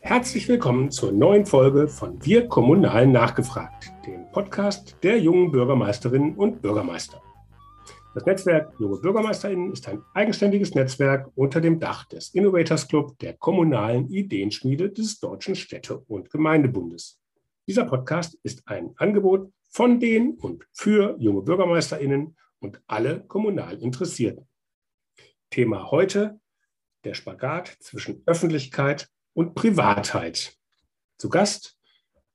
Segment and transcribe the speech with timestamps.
[0.00, 6.62] Herzlich willkommen zur neuen Folge von Wir Kommunal nachgefragt, dem Podcast der jungen Bürgermeisterinnen und
[6.62, 7.20] Bürgermeister.
[8.14, 13.34] Das Netzwerk Junge Bürgermeisterinnen ist ein eigenständiges Netzwerk unter dem Dach des Innovators Club der
[13.34, 17.20] kommunalen Ideenschmiede des Deutschen Städte- und Gemeindebundes.
[17.66, 24.46] Dieser Podcast ist ein Angebot von den und für junge Bürgermeisterinnen und alle kommunal Interessierten.
[25.50, 26.40] Thema heute
[27.06, 30.56] der Spagat zwischen Öffentlichkeit und Privatheit.
[31.18, 31.78] Zu Gast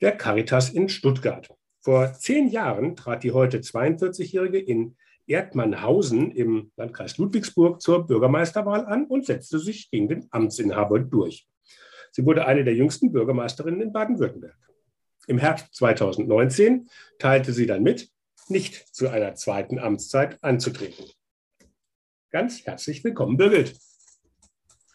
[0.00, 1.48] der Caritas in Stuttgart.
[1.80, 4.96] Vor zehn Jahren trat die heute 42-Jährige in
[5.26, 11.46] Erdmannhausen im Landkreis Ludwigsburg zur Bürgermeisterwahl an und setzte sich gegen den Amtsinhaber durch.
[12.12, 14.56] Sie wurde eine der jüngsten Bürgermeisterinnen in Baden-Württemberg.
[15.26, 18.10] Im Herbst 2019 teilte sie dann mit,
[18.50, 21.04] nicht zu einer zweiten Amtszeit anzutreten.
[22.30, 23.76] Ganz herzlich willkommen, Birgit.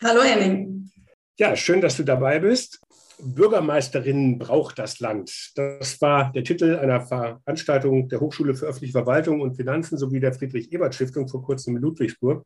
[0.03, 0.91] Hallo Henning.
[1.37, 2.79] Ja, schön, dass du dabei bist.
[3.19, 5.51] Bürgermeisterinnen braucht das Land.
[5.55, 10.33] Das war der Titel einer Veranstaltung der Hochschule für öffentliche Verwaltung und Finanzen sowie der
[10.33, 12.45] Friedrich-Ebert-Stiftung vor kurzem in Ludwigsburg.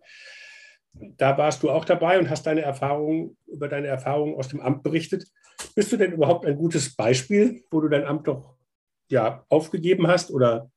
[0.93, 4.83] Da warst du auch dabei und hast deine Erfahrungen über deine Erfahrungen aus dem Amt
[4.83, 5.27] berichtet.
[5.75, 8.55] Bist du denn überhaupt ein gutes Beispiel, wo du dein Amt doch
[9.09, 10.69] ja, aufgegeben hast oder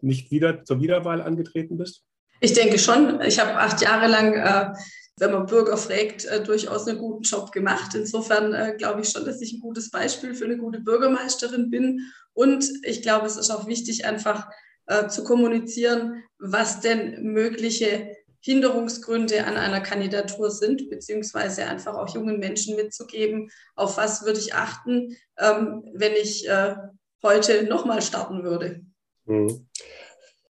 [0.00, 2.02] nicht wieder zur Wiederwahl angetreten bist?
[2.40, 3.20] Ich denke schon.
[3.22, 4.72] Ich habe acht Jahre lang, äh,
[5.18, 7.94] wenn man Bürger fragt, äh, durchaus einen guten Job gemacht.
[7.94, 12.00] Insofern äh, glaube ich schon, dass ich ein gutes Beispiel für eine gute Bürgermeisterin bin.
[12.34, 14.48] Und ich glaube, es ist auch wichtig, einfach
[14.86, 22.38] äh, zu kommunizieren, was denn mögliche Hinderungsgründe an einer Kandidatur sind, beziehungsweise einfach auch jungen
[22.38, 26.76] Menschen mitzugeben, auf was würde ich achten, ähm, wenn ich äh,
[27.22, 28.82] heute nochmal starten würde.
[29.26, 29.66] Mhm.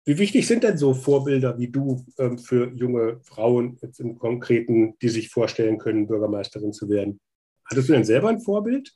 [0.05, 4.97] Wie wichtig sind denn so Vorbilder wie du ähm, für junge Frauen jetzt im Konkreten,
[5.01, 7.21] die sich vorstellen können, Bürgermeisterin zu werden?
[7.65, 8.93] Hattest du denn selber ein Vorbild?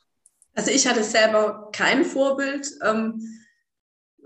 [0.53, 2.69] Also ich hatte selber kein Vorbild.
[2.83, 3.21] Ähm,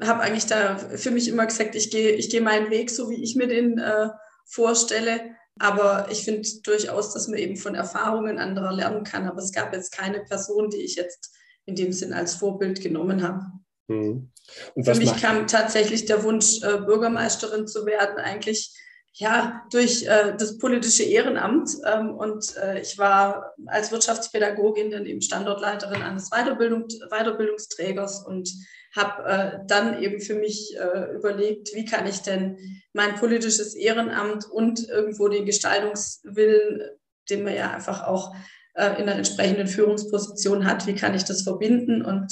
[0.01, 3.21] habe eigentlich da für mich immer gesagt, ich gehe ich geh meinen Weg, so wie
[3.21, 4.09] ich mir den äh,
[4.45, 5.35] vorstelle.
[5.59, 9.27] Aber ich finde durchaus, dass man eben von Erfahrungen anderer lernen kann.
[9.27, 11.35] Aber es gab jetzt keine Person, die ich jetzt
[11.65, 13.45] in dem Sinn als Vorbild genommen habe.
[13.91, 14.31] Mhm.
[14.83, 18.73] Für mich kam tatsächlich der Wunsch, äh, Bürgermeisterin zu werden, eigentlich
[19.13, 21.69] ja durch äh, das politische Ehrenamt.
[21.85, 28.49] Ähm, und äh, ich war als Wirtschaftspädagogin dann eben Standortleiterin eines Weiterbildung, Weiterbildungsträgers und
[28.95, 32.57] habe äh, dann eben für mich äh, überlegt, wie kann ich denn
[32.93, 36.81] mein politisches Ehrenamt und irgendwo den Gestaltungswillen,
[37.29, 38.35] den man ja einfach auch
[38.73, 42.31] äh, in einer entsprechenden Führungsposition hat, wie kann ich das verbinden und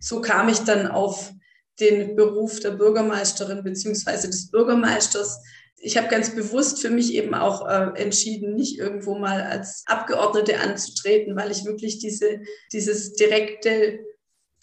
[0.00, 1.32] so kam ich dann auf
[1.80, 5.42] den Beruf der Bürgermeisterin beziehungsweise des Bürgermeisters.
[5.78, 10.58] Ich habe ganz bewusst für mich eben auch äh, entschieden, nicht irgendwo mal als Abgeordnete
[10.58, 12.40] anzutreten, weil ich wirklich diese,
[12.72, 14.00] dieses direkte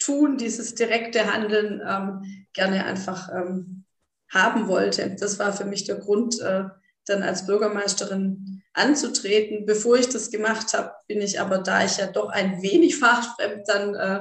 [0.00, 3.84] Tun, dieses direkte Handeln ähm, gerne einfach ähm,
[4.28, 5.14] haben wollte.
[5.18, 6.64] Das war für mich der Grund, äh,
[7.06, 9.66] dann als Bürgermeisterin anzutreten.
[9.66, 13.68] Bevor ich das gemacht habe, bin ich aber, da ich ja doch ein wenig fachfremd
[13.68, 14.20] dann äh,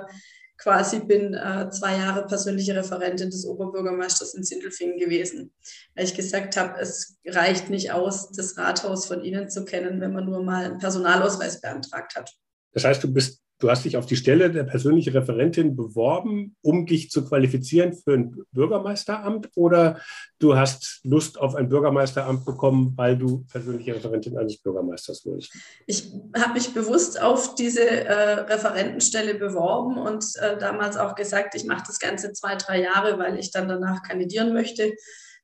[0.64, 5.52] quasi bin äh, zwei Jahre persönliche Referentin des Oberbürgermeisters in Sindelfingen gewesen,
[5.94, 10.14] weil ich gesagt habe, es reicht nicht aus, das Rathaus von Ihnen zu kennen, wenn
[10.14, 12.32] man nur mal einen Personalausweis beantragt hat.
[12.72, 16.86] Das heißt, du bist Du hast dich auf die Stelle der persönlichen Referentin beworben, um
[16.86, 20.02] dich zu qualifizieren für ein Bürgermeisteramt oder
[20.38, 25.54] du hast Lust auf ein Bürgermeisteramt bekommen, weil du persönliche Referentin eines Bürgermeisters wurdest?
[25.88, 31.64] Ich habe mich bewusst auf diese äh, Referentenstelle beworben und äh, damals auch gesagt, ich
[31.64, 34.92] mache das Ganze zwei, drei Jahre, weil ich dann danach kandidieren möchte.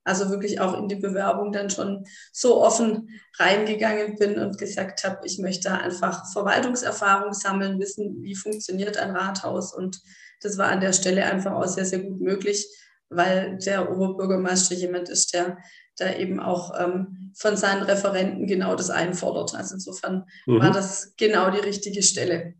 [0.04, 5.20] Also wirklich auch in die Bewerbung dann schon so offen reingegangen bin und gesagt habe,
[5.26, 9.74] ich möchte einfach Verwaltungserfahrung sammeln, wissen, wie funktioniert ein Rathaus.
[9.74, 10.02] Und
[10.42, 12.66] das war an der Stelle einfach auch sehr, sehr gut möglich,
[13.10, 15.58] weil der Oberbürgermeister jemand ist, der
[15.98, 19.56] da eben auch ähm, von seinen Referenten genau das einfordert.
[19.56, 20.60] Also insofern mhm.
[20.60, 22.54] war das genau die richtige Stelle.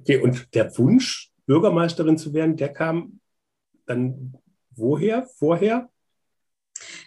[0.00, 3.20] Okay, und der Wunsch, Bürgermeisterin zu werden, der kam
[3.86, 4.34] dann
[4.70, 5.88] woher, vorher?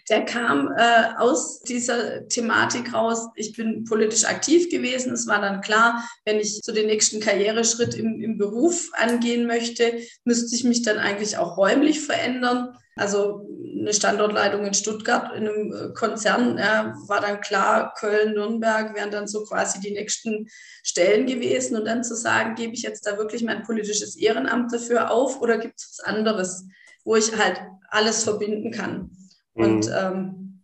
[0.09, 3.27] Der kam äh, aus dieser Thematik raus.
[3.35, 5.13] Ich bin politisch aktiv gewesen.
[5.13, 9.99] Es war dann klar, wenn ich so den nächsten Karriereschritt im, im Beruf angehen möchte,
[10.23, 12.75] müsste ich mich dann eigentlich auch räumlich verändern.
[12.95, 13.47] Also
[13.79, 19.11] eine Standortleitung in Stuttgart in einem äh, Konzern ja, war dann klar, Köln, Nürnberg wären
[19.11, 20.47] dann so quasi die nächsten
[20.83, 21.77] Stellen gewesen.
[21.77, 25.59] Und dann zu sagen, gebe ich jetzt da wirklich mein politisches Ehrenamt dafür auf oder
[25.59, 26.65] gibt es was anderes,
[27.05, 29.11] wo ich halt alles verbinden kann.
[29.53, 29.63] Mhm.
[29.63, 30.61] Und ähm,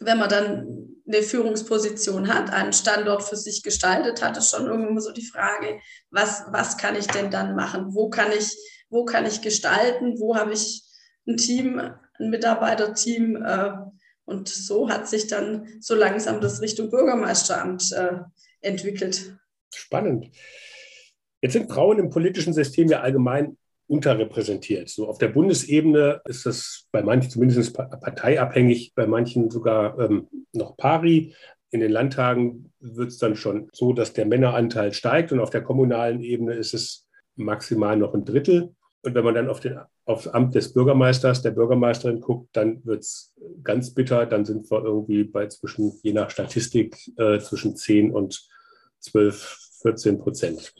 [0.00, 5.00] wenn man dann eine Führungsposition hat, einen Standort für sich gestaltet hat, ist schon irgendwo
[5.00, 5.80] so die Frage,
[6.10, 7.94] was, was kann ich denn dann machen?
[7.94, 8.56] Wo kann ich,
[8.90, 10.18] wo kann ich gestalten?
[10.18, 10.82] Wo habe ich
[11.26, 13.36] ein Team, ein Mitarbeiterteam?
[13.36, 13.72] Äh,
[14.24, 18.18] und so hat sich dann so langsam das Richtung Bürgermeisteramt äh,
[18.60, 19.38] entwickelt.
[19.74, 20.30] Spannend.
[21.40, 23.56] Jetzt sind Frauen im politischen System ja allgemein
[23.88, 24.88] unterrepräsentiert.
[24.88, 30.76] So auf der Bundesebene ist das bei manchen zumindest parteiabhängig, bei manchen sogar ähm, noch
[30.76, 31.34] pari.
[31.70, 35.62] In den Landtagen wird es dann schon so, dass der Männeranteil steigt und auf der
[35.62, 37.06] kommunalen Ebene ist es
[37.36, 38.74] maximal noch ein Drittel.
[39.02, 43.02] Und wenn man dann auf den, aufs Amt des Bürgermeisters, der Bürgermeisterin guckt, dann wird
[43.02, 44.26] es ganz bitter.
[44.26, 48.48] Dann sind wir irgendwie bei zwischen, je nach Statistik, äh, zwischen 10 und
[49.00, 50.74] 12, 14 Prozent.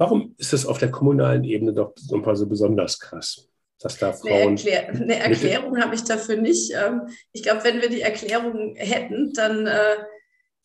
[0.00, 3.46] Warum ist es auf der kommunalen Ebene doch so besonders krass?
[3.78, 6.72] Dass da Frauen eine, Erklär eine Erklärung habe ich dafür nicht.
[6.72, 7.02] Ähm,
[7.32, 9.96] ich glaube, wenn wir die Erklärung hätten, dann äh,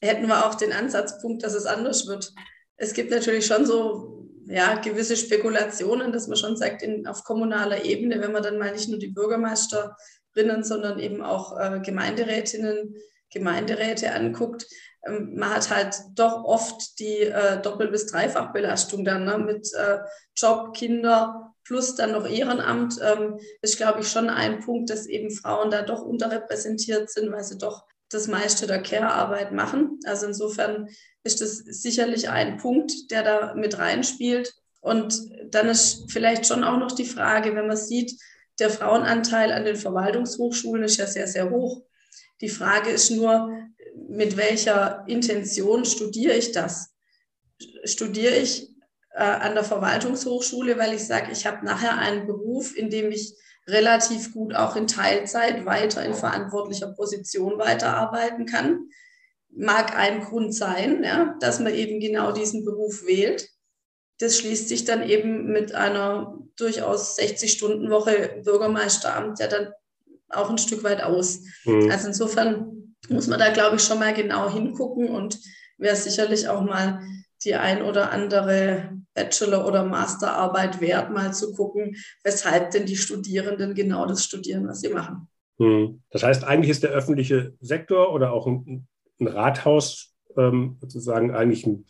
[0.02, 2.32] hätten wir auch den Ansatzpunkt, dass es anders wird.
[2.78, 7.84] Es gibt natürlich schon so ja, gewisse Spekulationen, dass man schon sagt, in, auf kommunaler
[7.84, 12.96] Ebene, wenn man dann mal nicht nur die Bürgermeisterinnen, sondern eben auch äh, Gemeinderätinnen,
[13.34, 14.66] Gemeinderäte anguckt,
[15.08, 19.38] man hat halt doch oft die äh, Doppel- bis Dreifachbelastung dann ne?
[19.38, 20.00] mit äh,
[20.36, 23.00] Job, Kinder plus dann noch Ehrenamt.
[23.02, 27.44] Ähm, ist, glaube ich, schon ein Punkt, dass eben Frauen da doch unterrepräsentiert sind, weil
[27.44, 30.00] sie doch das meiste der Care-Arbeit machen.
[30.06, 30.88] Also insofern
[31.24, 34.54] ist das sicherlich ein Punkt, der da mit reinspielt.
[34.80, 35.20] Und
[35.50, 38.14] dann ist vielleicht schon auch noch die Frage, wenn man sieht,
[38.60, 41.82] der Frauenanteil an den Verwaltungshochschulen ist ja sehr, sehr hoch.
[42.42, 43.50] Die Frage ist nur,
[44.16, 46.94] mit welcher Intention studiere ich das?
[47.84, 48.70] Studiere ich
[49.12, 53.36] äh, an der Verwaltungshochschule, weil ich sage, ich habe nachher einen Beruf, in dem ich
[53.68, 58.90] relativ gut auch in Teilzeit weiter in verantwortlicher Position weiterarbeiten kann.
[59.50, 63.50] Mag ein Grund sein, ja, dass man eben genau diesen Beruf wählt.
[64.20, 69.74] Das schließt sich dann eben mit einer durchaus 60-Stunden-Woche Bürgermeisteramt ja dann
[70.30, 71.42] auch ein Stück weit aus.
[71.66, 71.90] Mhm.
[71.92, 75.40] Also insofern muss man da, glaube ich, schon mal genau hingucken und
[75.78, 77.02] wäre sicherlich auch mal
[77.44, 83.76] die ein oder andere Bachelor- oder Masterarbeit wert, mal zu gucken, weshalb denn die Studierenden
[83.76, 85.28] genau das studieren, was sie machen.
[85.60, 86.02] Hm.
[86.10, 88.88] Das heißt, eigentlich ist der öffentliche Sektor oder auch ein,
[89.20, 91.86] ein Rathaus ähm, sozusagen eigentlich ein,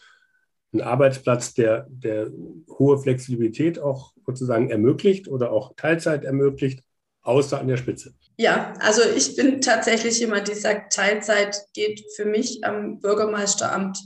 [0.74, 2.30] ein Arbeitsplatz, der, der
[2.70, 6.84] hohe Flexibilität auch sozusagen ermöglicht oder auch Teilzeit ermöglicht,
[7.26, 8.14] außer an der Spitze.
[8.38, 13.98] Ja, also ich bin tatsächlich jemand, die sagt, Teilzeit geht für mich am Bürgermeisteramt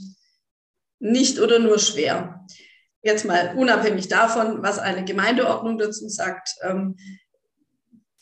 [0.98, 2.46] nicht oder nur schwer.
[3.02, 6.96] Jetzt mal unabhängig davon, was eine Gemeindeordnung dazu sagt, ähm,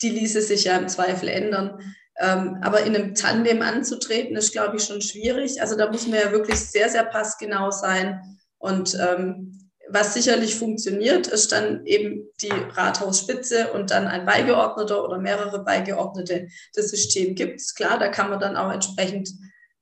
[0.01, 1.79] die ließe sich ja im Zweifel ändern.
[2.17, 5.61] Ähm, aber in einem Tandem anzutreten, ist, glaube ich, schon schwierig.
[5.61, 8.19] Also da muss man ja wirklich sehr, sehr passgenau sein.
[8.57, 15.17] Und ähm, was sicherlich funktioniert, ist dann eben die Rathausspitze und dann ein Beigeordneter oder
[15.17, 16.47] mehrere Beigeordnete.
[16.73, 19.29] Das System gibt es, klar, da kann man dann auch entsprechend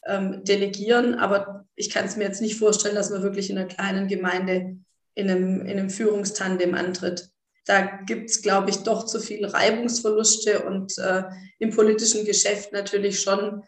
[0.05, 3.67] ähm, delegieren, aber ich kann es mir jetzt nicht vorstellen, dass man wirklich in einer
[3.67, 4.77] kleinen Gemeinde
[5.13, 7.29] in einem, in einem Führungstandem antritt.
[7.65, 11.23] Da gibt es, glaube ich, doch zu viele Reibungsverluste und äh,
[11.59, 13.63] im politischen Geschäft natürlich schon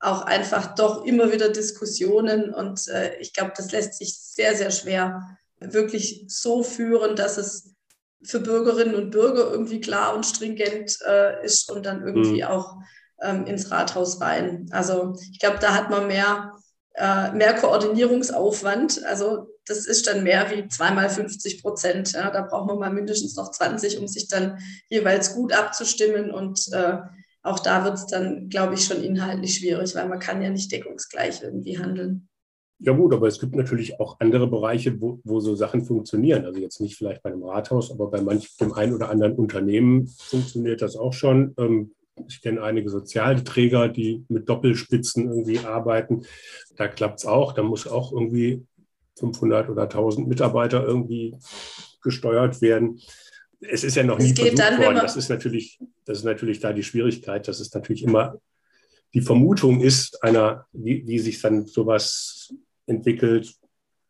[0.00, 4.70] auch einfach doch immer wieder Diskussionen und äh, ich glaube, das lässt sich sehr, sehr
[4.70, 7.74] schwer wirklich so führen, dass es
[8.22, 12.48] für Bürgerinnen und Bürger irgendwie klar und stringent äh, ist und dann irgendwie mhm.
[12.48, 12.76] auch
[13.22, 14.66] ähm, ins Rathaus rein.
[14.70, 16.52] Also ich glaube, da hat man mehr,
[16.94, 19.04] äh, mehr Koordinierungsaufwand.
[19.04, 22.12] Also das ist dann mehr wie zweimal 50 Prozent.
[22.12, 22.30] Ja.
[22.30, 24.58] Da braucht man mal mindestens noch 20, um sich dann
[24.88, 26.98] jeweils gut abzustimmen und äh,
[27.42, 30.72] auch da wird es dann, glaube ich, schon inhaltlich schwierig, weil man kann ja nicht
[30.72, 32.28] deckungsgleich irgendwie handeln.
[32.84, 36.44] Ja gut, aber es gibt natürlich auch andere Bereiche, wo, wo so Sachen funktionieren.
[36.44, 40.82] Also jetzt nicht vielleicht bei einem Rathaus, aber bei manchem einen oder anderen Unternehmen funktioniert
[40.82, 41.54] das auch schon.
[41.56, 41.92] Ähm,
[42.28, 46.26] ich kenne einige Sozialträger, die mit Doppelspitzen irgendwie arbeiten.
[46.76, 47.54] Da klappt es auch.
[47.54, 48.62] Da muss auch irgendwie
[49.18, 51.34] 500 oder 1000 Mitarbeiter irgendwie
[52.02, 53.00] gesteuert werden.
[53.60, 54.96] Es ist ja noch nie versucht dann, worden.
[54.96, 58.38] Das ist, natürlich, das ist natürlich da die Schwierigkeit, dass es natürlich immer
[59.14, 62.52] die Vermutung ist, einer, wie, wie sich dann sowas
[62.86, 63.54] entwickelt,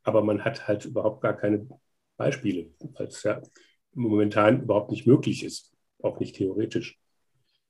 [0.02, 1.68] aber man hat halt überhaupt gar keine
[2.16, 3.40] Beispiele, weil es ja
[3.92, 6.98] momentan überhaupt nicht möglich ist, auch nicht theoretisch.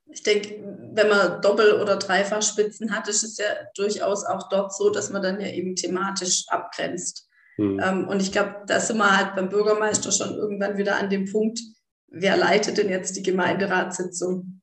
[0.07, 3.45] Ich denke, wenn man Doppel- oder Dreifachspitzen hat, ist es ja
[3.75, 7.27] durchaus auch dort so, dass man dann ja eben thematisch abgrenzt.
[7.55, 7.79] Hm.
[7.79, 11.25] Ähm, und ich glaube, da sind wir halt beim Bürgermeister schon irgendwann wieder an dem
[11.31, 11.59] Punkt,
[12.07, 14.61] wer leitet denn jetzt die Gemeinderatssitzung?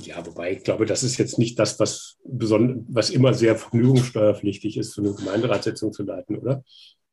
[0.00, 4.92] Ja, wobei ich glaube, das ist jetzt nicht das, was, was immer sehr vergnügungssteuerpflichtig ist,
[4.92, 6.64] so eine Gemeinderatssitzung zu leiten, oder?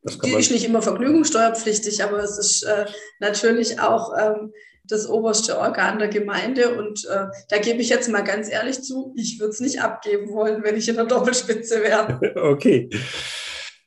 [0.04, 2.86] Das die ist nicht immer vergnügungssteuerpflichtig, aber es ist äh,
[3.20, 4.54] natürlich auch ähm,
[4.88, 6.78] das oberste Organ der Gemeinde.
[6.78, 10.32] Und äh, da gebe ich jetzt mal ganz ehrlich zu, ich würde es nicht abgeben
[10.32, 12.20] wollen, wenn ich in der Doppelspitze wäre.
[12.36, 12.88] okay.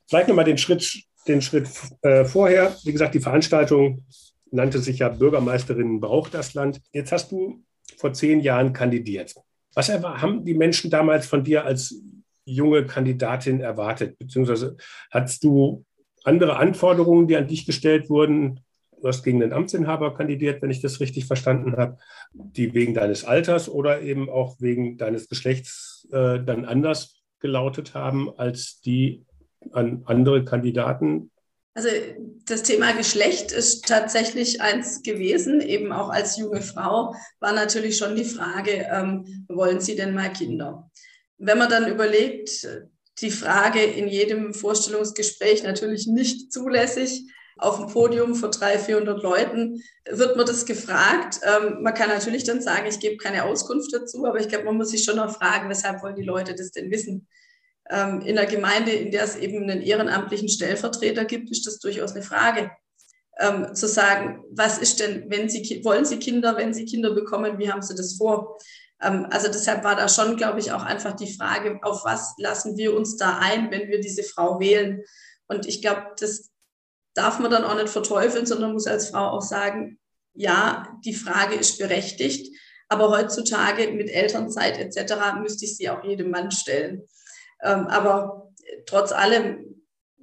[0.08, 1.68] Vielleicht nochmal den Schritt, den Schritt
[2.02, 2.76] äh, vorher.
[2.82, 4.04] Wie gesagt, die Veranstaltung
[4.50, 6.80] nannte sich ja Bürgermeisterin braucht das Land.
[6.92, 7.62] Jetzt hast du
[7.98, 9.34] vor zehn Jahren kandidiert.
[9.74, 12.00] Was haben die Menschen damals von dir als
[12.44, 14.18] junge Kandidatin erwartet?
[14.18, 14.76] Beziehungsweise
[15.10, 15.84] hattest du
[16.24, 18.60] andere Anforderungen, die an dich gestellt wurden?
[19.00, 21.98] Du hast gegen den Amtsinhaber kandidiert, wenn ich das richtig verstanden habe,
[22.32, 28.30] die wegen deines Alters oder eben auch wegen deines Geschlechts äh, dann anders gelautet haben
[28.36, 29.24] als die
[29.72, 31.30] an andere Kandidaten
[31.78, 31.90] also
[32.46, 38.16] das Thema Geschlecht ist tatsächlich eins gewesen, eben auch als junge Frau war natürlich schon
[38.16, 40.90] die Frage, ähm, wollen Sie denn mal Kinder?
[41.36, 42.66] Wenn man dann überlegt,
[43.20, 47.26] die Frage in jedem Vorstellungsgespräch natürlich nicht zulässig,
[47.58, 49.80] auf dem Podium vor 300, 400 Leuten
[50.10, 51.38] wird man das gefragt.
[51.44, 54.76] Ähm, man kann natürlich dann sagen, ich gebe keine Auskunft dazu, aber ich glaube, man
[54.76, 57.28] muss sich schon noch fragen, weshalb wollen die Leute das denn wissen?
[57.90, 62.12] Ähm, in der Gemeinde, in der es eben einen ehrenamtlichen Stellvertreter gibt, ist das durchaus
[62.12, 62.70] eine Frage.
[63.40, 67.58] Ähm, zu sagen, was ist denn, wenn Sie, wollen Sie Kinder, wenn Sie Kinder bekommen,
[67.58, 68.58] wie haben Sie das vor?
[69.00, 72.76] Ähm, also deshalb war da schon, glaube ich, auch einfach die Frage, auf was lassen
[72.76, 75.02] wir uns da ein, wenn wir diese Frau wählen?
[75.46, 76.50] Und ich glaube, das
[77.14, 79.98] darf man dann auch nicht verteufeln, sondern muss als Frau auch sagen,
[80.34, 82.56] ja, die Frage ist berechtigt,
[82.88, 85.14] aber heutzutage mit Elternzeit etc.
[85.40, 87.02] müsste ich sie auch jedem Mann stellen.
[87.62, 88.52] Ähm, aber
[88.86, 89.68] trotz allem,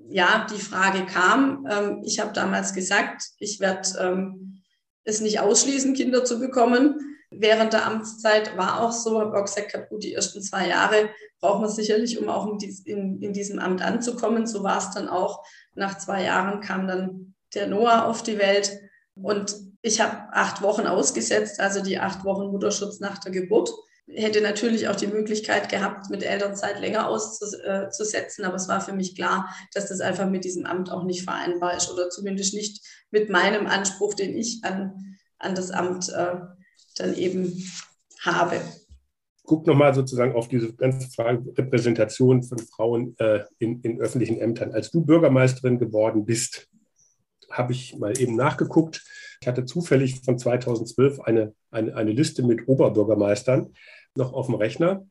[0.08, 1.68] ja, die Frage kam.
[1.70, 4.62] Ähm, ich habe damals gesagt, ich werde ähm,
[5.04, 7.00] es nicht ausschließen, Kinder zu bekommen.
[7.32, 11.10] Während der Amtszeit war auch so, habe auch gesagt, gut, die ersten zwei Jahre
[11.42, 12.48] braucht man sicherlich, um auch
[12.86, 14.48] in, diesem Amt anzukommen.
[14.48, 15.44] So war es dann auch.
[15.74, 18.80] Nach zwei Jahren kam dann der Noah auf die Welt
[19.16, 23.72] und ich habe acht Wochen ausgesetzt, also die acht Wochen Mutterschutz nach der Geburt
[24.08, 29.16] hätte natürlich auch die Möglichkeit gehabt, mit Elternzeit länger auszusetzen, aber es war für mich
[29.16, 33.30] klar, dass das einfach mit diesem Amt auch nicht vereinbar ist oder zumindest nicht mit
[33.30, 36.36] meinem Anspruch, den ich an, an das Amt äh,
[36.98, 37.64] dann eben
[38.22, 38.62] habe.
[39.44, 44.74] Guck nochmal sozusagen auf diese ganze Frage Repräsentation von Frauen äh, in, in öffentlichen Ämtern.
[44.74, 46.68] Als du Bürgermeisterin geworden bist,
[47.52, 49.04] habe ich mal eben nachgeguckt.
[49.42, 53.74] Ich hatte zufällig von 2012 eine, eine, eine Liste mit Oberbürgermeistern
[54.16, 55.06] noch auf dem Rechner.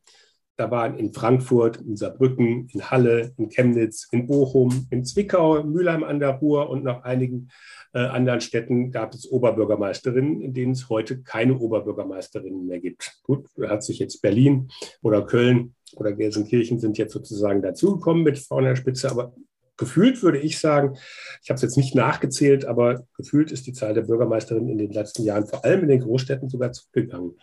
[0.57, 6.03] Da waren in Frankfurt, in Saarbrücken, in Halle, in Chemnitz, in Bochum, in Zwickau, Mülheim
[6.03, 7.49] an der Ruhr und noch einigen
[7.93, 13.17] äh, anderen Städten gab es Oberbürgermeisterinnen, in denen es heute keine Oberbürgermeisterinnen mehr gibt.
[13.23, 14.69] Gut, da hat sich jetzt Berlin
[15.01, 19.33] oder Köln oder Gelsenkirchen sind jetzt sozusagen dazugekommen mit Frauen an der Spitze, aber
[19.77, 20.97] gefühlt würde ich sagen,
[21.43, 24.91] ich habe es jetzt nicht nachgezählt, aber gefühlt ist die Zahl der Bürgermeisterinnen in den
[24.91, 27.35] letzten Jahren vor allem in den Großstädten sogar zurückgegangen.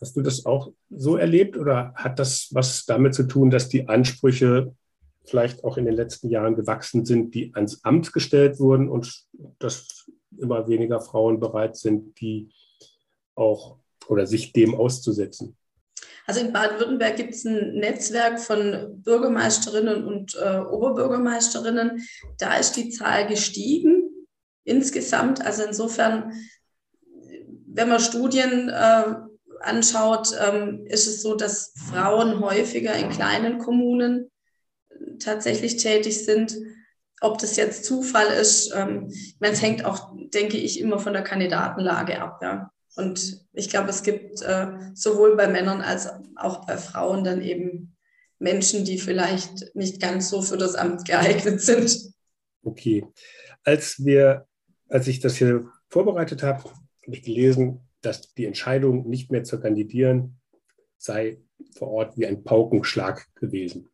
[0.00, 3.88] Hast du das auch so erlebt oder hat das was damit zu tun, dass die
[3.88, 4.74] Ansprüche
[5.24, 9.24] vielleicht auch in den letzten Jahren gewachsen sind, die ans Amt gestellt wurden und
[9.58, 10.06] dass
[10.38, 12.50] immer weniger Frauen bereit sind, die
[13.34, 13.78] auch
[14.08, 15.56] oder sich dem auszusetzen?
[16.26, 22.06] Also in Baden-Württemberg gibt es ein Netzwerk von Bürgermeisterinnen und äh, Oberbürgermeisterinnen.
[22.38, 24.10] Da ist die Zahl gestiegen
[24.64, 25.44] insgesamt.
[25.44, 26.32] Also insofern,
[27.66, 29.14] wenn man Studien äh,
[29.60, 34.30] anschaut, ähm, ist es so, dass Frauen häufiger in kleinen Kommunen
[35.18, 36.56] tatsächlich tätig sind.
[37.20, 42.20] Ob das jetzt Zufall ist, ähm, es hängt auch, denke ich, immer von der Kandidatenlage
[42.20, 42.40] ab.
[42.42, 42.70] Ja.
[42.96, 47.96] Und ich glaube, es gibt äh, sowohl bei Männern als auch bei Frauen dann eben
[48.38, 52.12] Menschen, die vielleicht nicht ganz so für das Amt geeignet sind.
[52.62, 53.04] Okay.
[53.64, 54.46] Als wir,
[54.88, 59.60] als ich das hier vorbereitet habe, habe ich gelesen, dass die Entscheidung, nicht mehr zu
[59.60, 60.38] kandidieren,
[60.96, 61.38] sei
[61.76, 63.88] vor Ort wie ein Paukenschlag gewesen.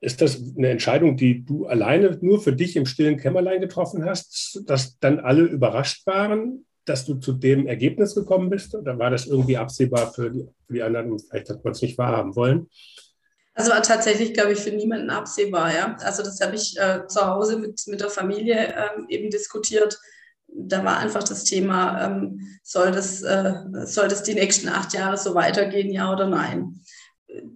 [0.00, 4.62] Ist das eine Entscheidung, die du alleine nur für dich im stillen Kämmerlein getroffen hast,
[4.66, 8.74] dass dann alle überrascht waren, dass du zu dem Ergebnis gekommen bist?
[8.74, 11.96] Oder war das irgendwie absehbar für die, für die anderen vielleicht hat man es nicht
[11.96, 12.68] wahrhaben wollen?
[13.54, 15.74] Also war tatsächlich, glaube ich, für niemanden absehbar.
[15.74, 15.96] Ja?
[16.00, 19.98] Also das habe ich äh, zu Hause mit, mit der Familie ähm, eben diskutiert.
[20.54, 23.54] Da war einfach das Thema, ähm, soll, das, äh,
[23.84, 26.80] soll das die nächsten acht Jahre so weitergehen, ja oder nein?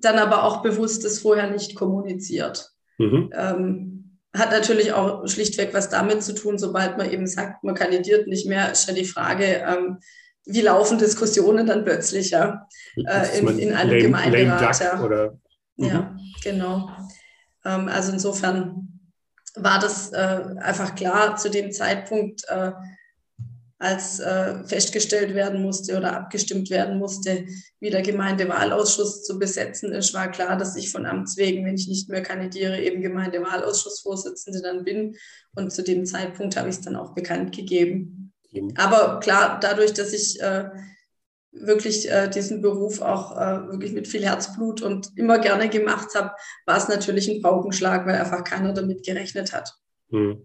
[0.01, 2.71] Dann aber auch bewusst das vorher nicht kommuniziert.
[2.99, 3.31] Mhm.
[3.35, 8.27] Ähm, hat natürlich auch schlichtweg was damit zu tun, sobald man eben sagt, man kandidiert
[8.27, 9.99] nicht mehr, ist ja die Frage, ähm,
[10.47, 14.81] wie laufen Diskussionen dann plötzlich ja, äh, in, in, einem lame, Gemeinderat.
[14.81, 15.33] Lame ja.
[15.77, 15.87] Mhm.
[15.87, 16.91] Ja, genau.
[17.65, 18.94] Ähm, also insofern
[19.57, 22.73] war das äh, einfach klar zu dem Zeitpunkt, äh,
[23.79, 27.45] als äh, festgestellt werden musste oder abgestimmt werden musste,
[27.81, 31.89] wie der Gemeindewahlausschuss zu besetzen ist, war klar, dass ich von Amts wegen, wenn ich
[31.89, 35.17] nicht mehr kandidiere, eben Gemeindewahlausschussvorsitzende dann bin.
[35.55, 38.33] Und zu dem Zeitpunkt habe ich es dann auch bekannt gegeben.
[38.77, 40.71] Aber klar, dadurch, dass ich äh,
[41.55, 46.33] wirklich äh, diesen Beruf auch äh, wirklich mit viel Herzblut und immer gerne gemacht habe,
[46.67, 49.73] war es natürlich ein Paukenschlag, weil einfach keiner damit gerechnet hat.
[50.11, 50.45] Hm.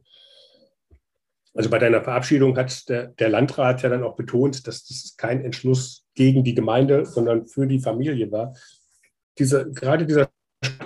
[1.54, 5.44] Also bei deiner Verabschiedung hat der, der, Landrat ja dann auch betont, dass das kein
[5.44, 8.54] Entschluss gegen die Gemeinde, sondern für die Familie war.
[9.40, 10.30] Diese, gerade dieser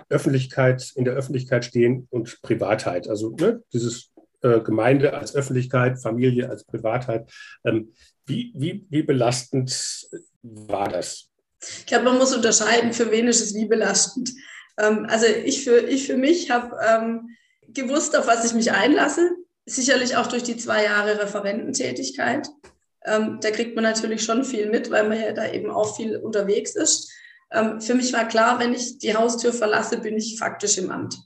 [0.10, 4.12] Öffentlichkeit, in der Öffentlichkeit stehen und Privatheit, also ne, dieses
[4.44, 7.32] äh, Gemeinde als Öffentlichkeit, Familie als Privatheit.
[7.66, 7.94] Ähm,
[8.26, 10.08] wie, wie, wie belastend
[10.42, 11.30] war das?
[11.80, 14.32] Ich glaube, man muss unterscheiden, für wen ist es wie belastend.
[14.78, 17.30] Ähm, also ich für, ich für mich habe ähm,
[17.70, 19.32] gewusst, auf was ich mich einlasse.
[19.65, 22.48] Sicherlich auch durch die zwei Jahre Referententätigkeit.
[23.06, 26.17] Ähm, da kriegt man natürlich schon viel mit, weil man ja da eben auch viel
[26.17, 27.12] unterwegs ist.
[27.52, 31.17] Ähm, für mich war klar, wenn ich die Haustür verlasse, bin ich faktisch im Amt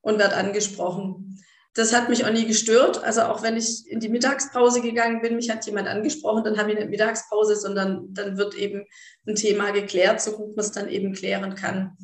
[0.00, 1.42] und werde angesprochen.
[1.74, 3.02] Das hat mich auch nie gestört.
[3.04, 6.72] Also auch wenn ich in die Mittagspause gegangen bin, mich hat jemand angesprochen, dann habe
[6.72, 8.84] ich nicht Mittagspause, sondern dann wird eben
[9.26, 11.96] ein Thema geklärt, so gut man es dann eben klären kann.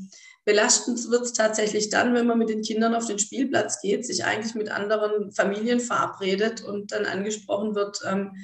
[0.44, 4.24] Belastend wird es tatsächlich dann, wenn man mit den Kindern auf den Spielplatz geht, sich
[4.24, 8.37] eigentlich mit anderen Familien verabredet und dann angesprochen wird, ähm,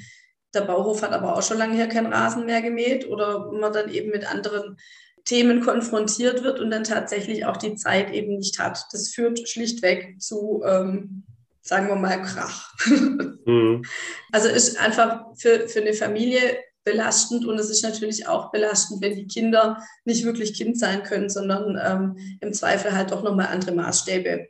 [0.52, 3.88] der Bauhof hat aber auch schon lange her keinen Rasen mehr gemäht oder man dann
[3.90, 4.76] eben mit anderen
[5.24, 8.84] Themen konfrontiert wird und dann tatsächlich auch die Zeit eben nicht hat.
[8.92, 11.24] Das führt schlichtweg zu, ähm,
[11.60, 12.74] sagen wir mal, Krach.
[13.44, 13.84] Mhm.
[14.30, 19.16] Also ist einfach für, für eine Familie belastend und es ist natürlich auch belastend, wenn
[19.16, 23.72] die Kinder nicht wirklich Kind sein können, sondern ähm, im Zweifel halt doch nochmal andere
[23.72, 24.46] Maßstäbe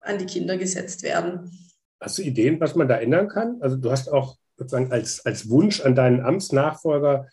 [0.00, 1.50] an die Kinder gesetzt werden.
[2.00, 3.58] Hast du Ideen, was man da ändern kann?
[3.60, 7.28] Also du hast auch sozusagen als, als Wunsch an deinen Amtsnachfolger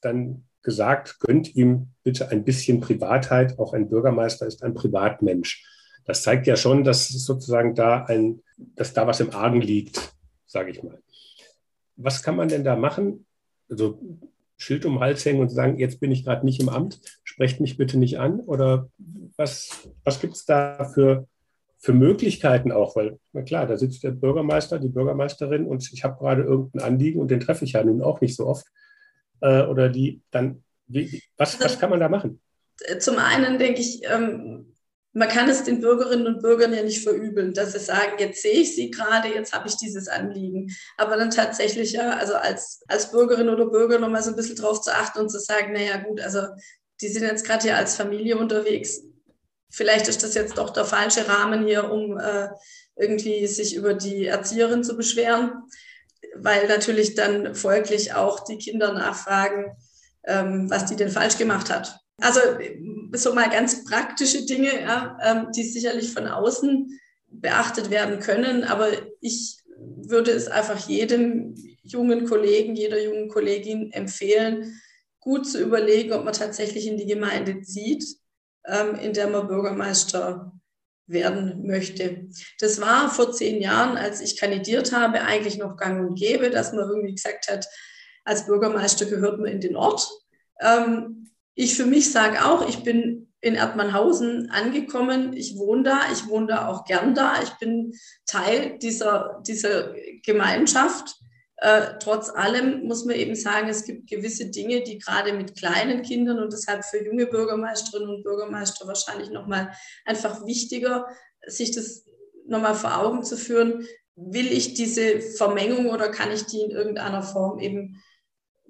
[0.00, 3.58] dann gesagt, gönnt ihm bitte ein bisschen Privatheit.
[3.58, 5.64] Auch ein Bürgermeister ist ein Privatmensch.
[6.04, 8.42] Das zeigt ja schon, dass sozusagen da ein,
[8.74, 10.12] dass da was im Argen liegt,
[10.44, 10.98] sage ich mal.
[11.96, 13.26] Was kann man denn da machen?
[13.70, 14.00] Also
[14.56, 17.60] Schild um den Hals hängen und sagen, jetzt bin ich gerade nicht im Amt, sprecht
[17.60, 18.40] mich bitte nicht an?
[18.40, 18.90] Oder
[19.36, 21.28] was, was gibt es da für,
[21.78, 22.96] für Möglichkeiten auch?
[22.96, 27.20] Weil, na klar, da sitzt der Bürgermeister, die Bürgermeisterin und ich habe gerade irgendein Anliegen
[27.20, 28.66] und den treffe ich ja nun auch nicht so oft
[29.40, 32.40] äh, oder die dann, wie, was, was kann man da machen?
[32.98, 34.74] Zum einen denke ich, ähm,
[35.16, 38.60] man kann es den Bürgerinnen und Bürgern ja nicht verübeln, dass sie sagen, jetzt sehe
[38.60, 40.70] ich sie gerade, jetzt habe ich dieses Anliegen.
[40.98, 44.82] Aber dann tatsächlich ja, also als, als Bürgerin oder Bürger nochmal so ein bisschen drauf
[44.82, 46.40] zu achten und zu sagen, naja gut, also
[47.00, 49.04] die sind jetzt gerade hier als Familie unterwegs.
[49.70, 52.48] Vielleicht ist das jetzt doch der falsche Rahmen hier, um äh,
[52.94, 55.62] irgendwie sich über die Erzieherin zu beschweren
[56.40, 59.76] weil natürlich dann folglich auch die Kinder nachfragen,
[60.24, 61.98] ähm, was die denn falsch gemacht hat.
[62.20, 62.40] Also
[63.12, 68.88] so mal ganz praktische Dinge, ja, ähm, die sicherlich von außen beachtet werden können, aber
[69.20, 74.80] ich würde es einfach jedem jungen Kollegen, jeder jungen Kollegin empfehlen,
[75.20, 78.04] gut zu überlegen, ob man tatsächlich in die Gemeinde zieht,
[78.64, 80.52] ähm, in der man Bürgermeister
[81.06, 82.28] werden möchte.
[82.60, 86.72] Das war vor zehn Jahren, als ich kandidiert habe, eigentlich noch gang und gäbe, dass
[86.72, 87.66] man irgendwie gesagt hat,
[88.24, 90.08] als Bürgermeister gehört man in den Ort.
[90.60, 95.32] Ähm, ich für mich sage auch, ich bin in Erdmannhausen angekommen.
[95.32, 97.40] Ich wohne da, ich wohne da auch gern da.
[97.42, 97.92] Ich bin
[98.26, 101.16] Teil dieser, dieser Gemeinschaft.
[101.58, 106.02] Äh, trotz allem muss man eben sagen, es gibt gewisse Dinge, die gerade mit kleinen
[106.02, 109.72] Kindern und deshalb für junge Bürgermeisterinnen und Bürgermeister wahrscheinlich nochmal
[110.04, 111.06] einfach wichtiger,
[111.46, 112.04] sich das
[112.46, 113.86] nochmal vor Augen zu führen.
[114.16, 118.02] Will ich diese Vermengung oder kann ich die in irgendeiner Form eben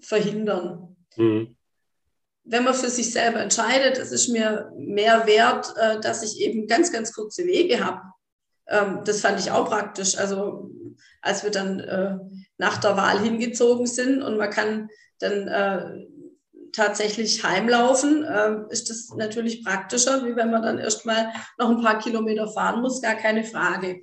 [0.01, 0.97] verhindern?
[1.17, 1.57] Mhm.
[2.45, 6.69] Wenn man für sich selber entscheidet, es ist mir mehr wert, äh, dass ich eben
[6.69, 8.03] ganz, ganz kurze Wege habe.
[8.69, 10.17] Ähm, das fand ich auch praktisch.
[10.17, 10.71] Also
[11.23, 12.17] als wir dann äh,
[12.59, 16.07] nach der Wahl hingezogen sind und man kann dann äh,
[16.73, 21.29] tatsächlich heimlaufen, äh, ist das natürlich praktischer, wie wenn man dann erstmal
[21.59, 24.03] noch ein paar Kilometer fahren muss, gar keine Frage.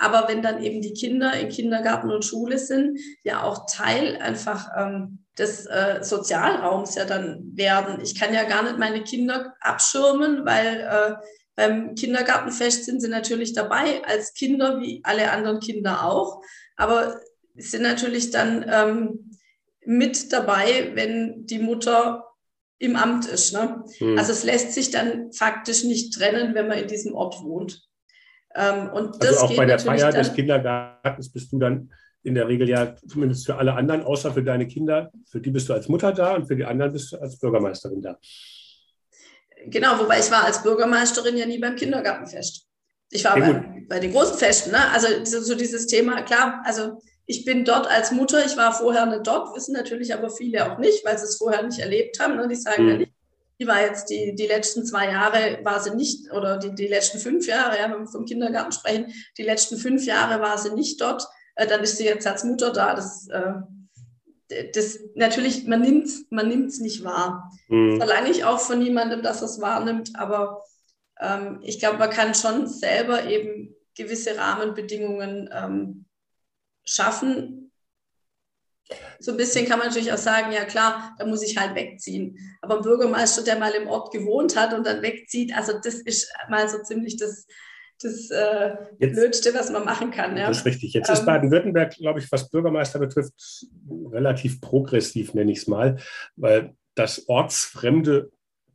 [0.00, 4.68] Aber wenn dann eben die Kinder in Kindergarten und Schule sind, ja auch Teil einfach
[4.76, 8.00] ähm, des äh, Sozialraums ja dann werden.
[8.02, 11.14] Ich kann ja gar nicht meine Kinder abschirmen, weil äh,
[11.60, 16.42] beim Kindergartenfest sind sie natürlich dabei, als Kinder wie alle anderen Kinder auch.
[16.76, 17.20] Aber
[17.54, 19.30] sind natürlich dann ähm,
[19.84, 22.24] mit dabei, wenn die Mutter
[22.78, 23.52] im Amt ist.
[23.52, 23.84] Ne?
[23.98, 24.16] Hm.
[24.16, 27.86] Also es lässt sich dann faktisch nicht trennen, wenn man in diesem Ort wohnt.
[28.54, 31.92] Ähm, und also auch bei der Feier des Kindergartens bist du dann
[32.22, 35.68] in der Regel ja zumindest für alle anderen, außer für deine Kinder, für die bist
[35.68, 38.18] du als Mutter da und für die anderen bist du als Bürgermeisterin da.
[39.66, 42.66] Genau, wobei ich war als Bürgermeisterin ja nie beim Kindergartenfest.
[43.10, 44.70] Ich war bei, bei, den großen Festen.
[44.70, 44.90] Ne?
[44.92, 49.26] Also so dieses Thema, klar, also ich bin dort als Mutter, ich war vorher nicht
[49.26, 52.36] dort, wissen natürlich aber viele auch nicht, weil sie es vorher nicht erlebt haben.
[52.36, 52.48] Ne?
[52.48, 52.88] Die sagen mhm.
[52.88, 53.12] ja nicht,
[53.60, 57.18] die war jetzt die, die letzten zwei Jahre, war sie nicht, oder die, die letzten
[57.18, 61.00] fünf Jahre, ja, wenn wir vom Kindergarten sprechen, die letzten fünf Jahre war sie nicht
[61.00, 62.94] dort, äh, dann ist sie jetzt als Mutter da.
[62.94, 63.52] Das, äh,
[64.72, 67.50] das natürlich, man nimmt es man nimmt's nicht wahr.
[67.68, 67.96] Mhm.
[67.96, 70.62] Verlange ich auch von niemandem, dass er es wahrnimmt, aber
[71.20, 76.06] ähm, ich glaube, man kann schon selber eben gewisse Rahmenbedingungen ähm,
[76.84, 77.72] schaffen.
[79.20, 82.36] So ein bisschen kann man natürlich auch sagen, ja klar, da muss ich halt wegziehen.
[82.60, 86.32] Aber ein Bürgermeister, der mal im Ort gewohnt hat und dann wegzieht, also das ist
[86.48, 87.46] mal so ziemlich das,
[88.04, 90.36] das äh, Jetzt, Blödste, was man machen kann.
[90.36, 90.48] Ja.
[90.48, 90.92] Das ist richtig.
[90.92, 93.32] Jetzt ähm, ist Baden-Württemberg, glaube ich, was Bürgermeister betrifft,
[94.10, 95.98] relativ progressiv, nenne ich es mal,
[96.36, 98.30] weil das ortsfremde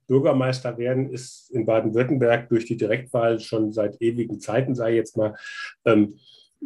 [0.07, 5.35] Bürgermeister werden ist in Baden-Württemberg durch die Direktwahl schon seit ewigen Zeiten, sei jetzt mal,
[5.85, 6.19] ähm,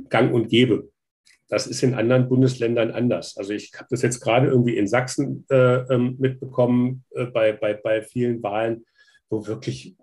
[0.09, 0.89] gang und gäbe.
[1.47, 3.35] Das ist in anderen Bundesländern anders.
[3.37, 7.73] Also ich habe das jetzt gerade irgendwie in Sachsen äh, ähm, mitbekommen äh, bei, bei,
[7.73, 8.85] bei vielen Wahlen,
[9.29, 9.95] wo wirklich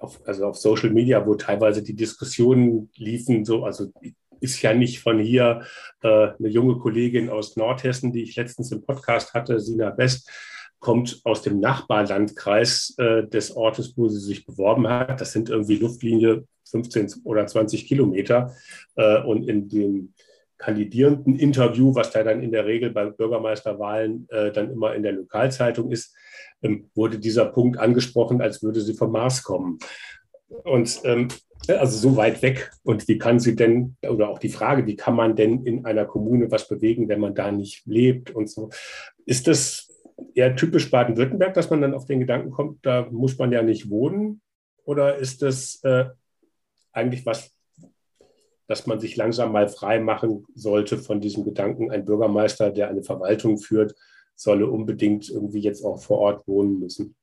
[0.00, 3.92] auf, also auf Social Media, wo teilweise die Diskussionen liefen, so, also
[4.40, 5.62] ist ja nicht von hier
[6.02, 10.30] äh, eine junge Kollegin aus Nordhessen, die ich letztens im Podcast hatte, Sina Best,
[10.78, 15.20] kommt aus dem Nachbarlandkreis äh, des Ortes, wo sie sich beworben hat.
[15.20, 18.54] Das sind irgendwie Luftlinie 15 oder 20 Kilometer.
[18.96, 20.14] Äh, und in dem
[20.56, 25.12] kandidierenden Interview, was da dann in der Regel bei Bürgermeisterwahlen äh, dann immer in der
[25.12, 26.14] Lokalzeitung ist,
[26.62, 29.78] ähm, wurde dieser Punkt angesprochen, als würde sie vom Mars kommen.
[30.64, 31.28] Und ähm,
[31.68, 32.70] also so weit weg.
[32.82, 36.06] Und wie kann sie denn, oder auch die Frage, wie kann man denn in einer
[36.06, 38.70] Kommune was bewegen, wenn man da nicht lebt und so.
[39.26, 39.88] Ist das
[40.34, 43.90] eher typisch Baden-Württemberg, dass man dann auf den Gedanken kommt, da muss man ja nicht
[43.90, 44.40] wohnen?
[44.84, 46.06] Oder ist das äh,
[46.92, 47.52] eigentlich was,
[48.66, 53.02] dass man sich langsam mal frei machen sollte von diesem Gedanken, ein Bürgermeister, der eine
[53.02, 53.94] Verwaltung führt,
[54.40, 57.14] solle unbedingt irgendwie jetzt auch vor Ort wohnen müssen.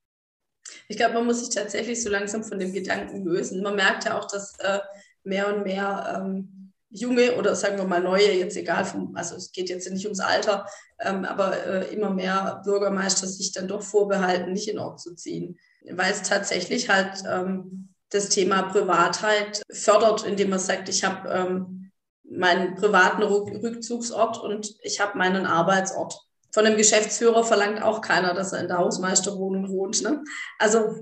[0.88, 3.64] Ich glaube, man muss sich tatsächlich so langsam von dem Gedanken lösen.
[3.64, 4.80] Man merkt ja auch, dass äh,
[5.24, 9.52] mehr und mehr ähm, junge oder sagen wir mal neue, jetzt egal, vom, also es
[9.52, 10.68] geht jetzt nicht ums Alter,
[11.00, 15.58] ähm, aber äh, immer mehr Bürgermeister sich dann doch vorbehalten, nicht in Ort zu ziehen,
[15.90, 21.92] weil es tatsächlich halt ähm, das Thema Privatheit fördert, indem man sagt, ich habe ähm,
[22.24, 26.27] meinen privaten Rückzugsort und ich habe meinen Arbeitsort.
[26.52, 30.02] Von dem Geschäftsführer verlangt auch keiner, dass er in der Hausmeisterwohnung wohnt.
[30.02, 30.24] Ne?
[30.60, 30.96] Also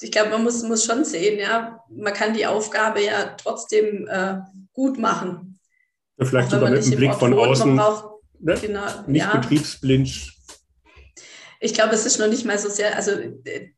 [0.00, 4.38] ich glaube, man muss, muss schon sehen, ja, man kann die Aufgabe ja trotzdem äh,
[4.72, 5.58] gut machen.
[6.18, 8.04] Ja, vielleicht sogar mit einem Blick von außen, braucht,
[8.40, 8.56] ne?
[8.60, 9.36] genau, nicht ja.
[9.36, 10.37] betriebsblind
[11.60, 13.12] ich glaube, es ist noch nicht mal so sehr, also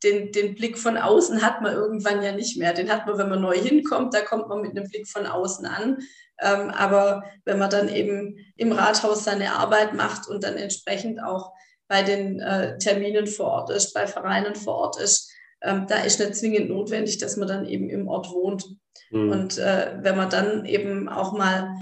[0.02, 2.74] den, den Blick von außen hat man irgendwann ja nicht mehr.
[2.74, 5.64] Den hat man, wenn man neu hinkommt, da kommt man mit einem Blick von außen
[5.64, 5.98] an.
[6.40, 11.52] Ähm, aber wenn man dann eben im Rathaus seine Arbeit macht und dann entsprechend auch
[11.88, 16.20] bei den äh, Terminen vor Ort ist, bei Vereinen vor Ort ist, ähm, da ist
[16.20, 18.64] nicht zwingend notwendig, dass man dann eben im Ort wohnt.
[19.10, 19.30] Mhm.
[19.30, 21.78] Und äh, wenn man dann eben auch mal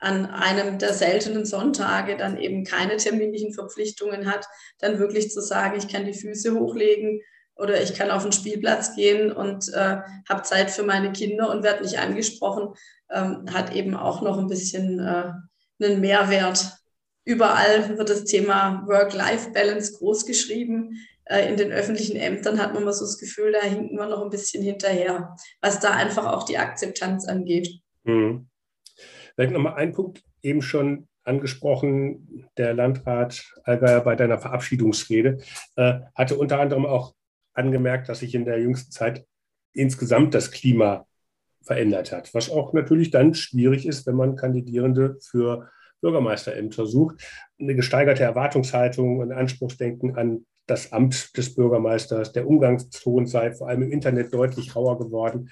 [0.00, 4.46] an einem der seltenen Sonntage dann eben keine terminlichen Verpflichtungen hat,
[4.78, 7.20] dann wirklich zu sagen, ich kann die Füße hochlegen
[7.54, 11.62] oder ich kann auf den Spielplatz gehen und äh, habe Zeit für meine Kinder und
[11.62, 12.74] werde nicht angesprochen,
[13.10, 15.32] ähm, hat eben auch noch ein bisschen äh,
[15.84, 16.80] einen Mehrwert
[17.30, 21.06] Überall wird das Thema Work-Life-Balance groß geschrieben.
[21.26, 24.20] Äh, in den öffentlichen Ämtern hat man mal so das Gefühl, da hinken wir noch
[24.20, 27.68] ein bisschen hinterher, was da einfach auch die Akzeptanz angeht.
[28.04, 28.49] Hm.
[29.40, 35.38] Vielleicht nochmal ein Punkt, eben schon angesprochen, der Landrat Allgeier bei deiner Verabschiedungsrede
[35.76, 37.14] äh, hatte unter anderem auch
[37.54, 39.24] angemerkt, dass sich in der jüngsten Zeit
[39.72, 41.06] insgesamt das Klima
[41.62, 45.70] verändert hat, was auch natürlich dann schwierig ist, wenn man Kandidierende für
[46.02, 47.26] Bürgermeisterämter sucht.
[47.58, 53.84] Eine gesteigerte Erwartungshaltung und Anspruchsdenken an das Amt des Bürgermeisters, der Umgangston sei vor allem
[53.84, 55.48] im Internet deutlich rauer geworden.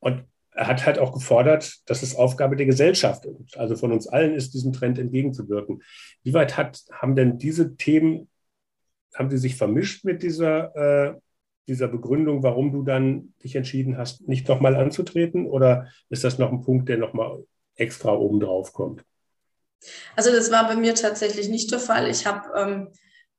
[0.00, 4.06] Und er hat halt auch gefordert, dass es Aufgabe der Gesellschaft ist, also von uns
[4.06, 5.82] allen ist, diesem Trend entgegenzuwirken.
[6.22, 8.28] Wie weit hat, haben denn diese Themen,
[9.14, 11.14] haben sie sich vermischt mit dieser, äh,
[11.68, 15.46] dieser Begründung, warum du dann dich entschieden hast, nicht nochmal anzutreten?
[15.46, 17.44] Oder ist das noch ein Punkt, der nochmal
[17.76, 19.04] extra oben drauf kommt?
[20.16, 22.08] Also das war bei mir tatsächlich nicht der Fall.
[22.08, 22.88] Ich habe ähm,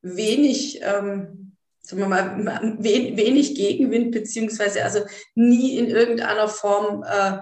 [0.01, 1.42] wenig, ähm,
[1.85, 5.01] sagen wir mal, wenig Gegenwind, beziehungsweise also
[5.35, 7.39] nie in irgendeiner Form äh,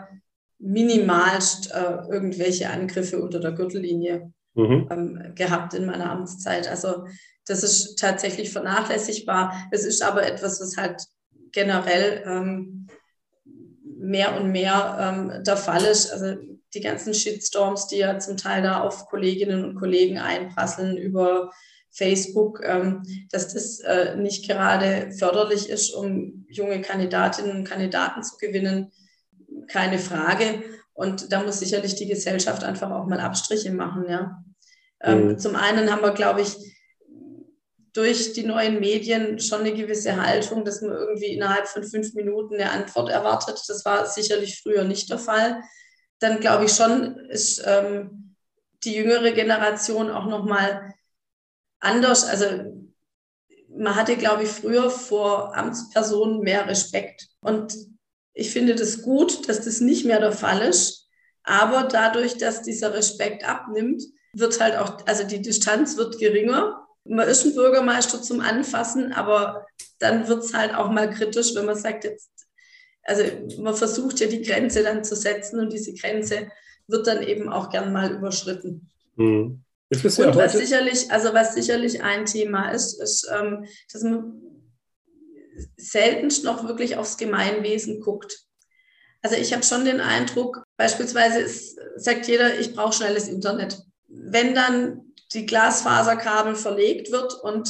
[0.58, 4.88] minimalst äh, irgendwelche Angriffe unter der Gürtellinie mhm.
[4.92, 6.68] ähm, gehabt in meiner Amtszeit.
[6.68, 7.06] Also
[7.46, 9.54] das ist tatsächlich vernachlässigbar.
[9.72, 11.04] Es ist aber etwas, was halt
[11.52, 12.88] generell ähm,
[13.84, 16.12] mehr und mehr ähm, der Fall ist.
[16.12, 16.36] Also
[16.74, 21.52] die ganzen Shitstorms, die ja zum Teil da auf Kolleginnen und Kollegen einprasseln über
[21.92, 28.38] Facebook, ähm, dass das äh, nicht gerade förderlich ist, um junge Kandidatinnen und Kandidaten zu
[28.38, 28.92] gewinnen,
[29.68, 30.64] keine Frage.
[30.94, 34.06] Und da muss sicherlich die Gesellschaft einfach auch mal Abstriche machen.
[34.08, 34.44] Ja.
[35.02, 35.40] Ähm, mhm.
[35.40, 36.56] Zum einen haben wir, glaube ich,
[37.94, 42.56] durch die neuen Medien schon eine gewisse Haltung, dass man irgendwie innerhalb von fünf Minuten
[42.56, 43.62] eine Antwort erwartet.
[43.68, 45.62] Das war sicherlich früher nicht der Fall
[46.22, 48.36] dann glaube ich schon, ist ähm,
[48.84, 50.94] die jüngere Generation auch nochmal
[51.82, 52.24] anders.
[52.24, 52.46] Also
[53.70, 57.28] man hatte, glaube ich, früher vor Amtspersonen mehr Respekt.
[57.42, 57.76] Und
[58.34, 61.10] ich finde das gut, dass das nicht mehr der Fall ist.
[61.44, 66.88] Aber dadurch, dass dieser Respekt abnimmt, wird halt auch, also die Distanz wird geringer.
[67.04, 69.66] Man ist ein Bürgermeister zum Anfassen, aber
[70.00, 72.32] dann wird es halt auch mal kritisch, wenn man sagt, jetzt
[73.04, 73.24] also
[73.60, 76.50] man versucht ja die Grenze dann zu setzen und diese Grenze
[76.88, 78.90] wird dann eben auch gern mal überschritten.
[79.16, 79.64] Mhm.
[79.92, 84.42] Und was sicherlich, also was sicherlich ein Thema ist, ist, ähm, dass man
[85.76, 88.46] seltenst noch wirklich aufs Gemeinwesen guckt.
[89.22, 93.80] Also ich habe schon den Eindruck, beispielsweise ist, sagt jeder, ich brauche schnelles Internet.
[94.08, 97.70] Wenn dann die Glasfaserkabel verlegt wird und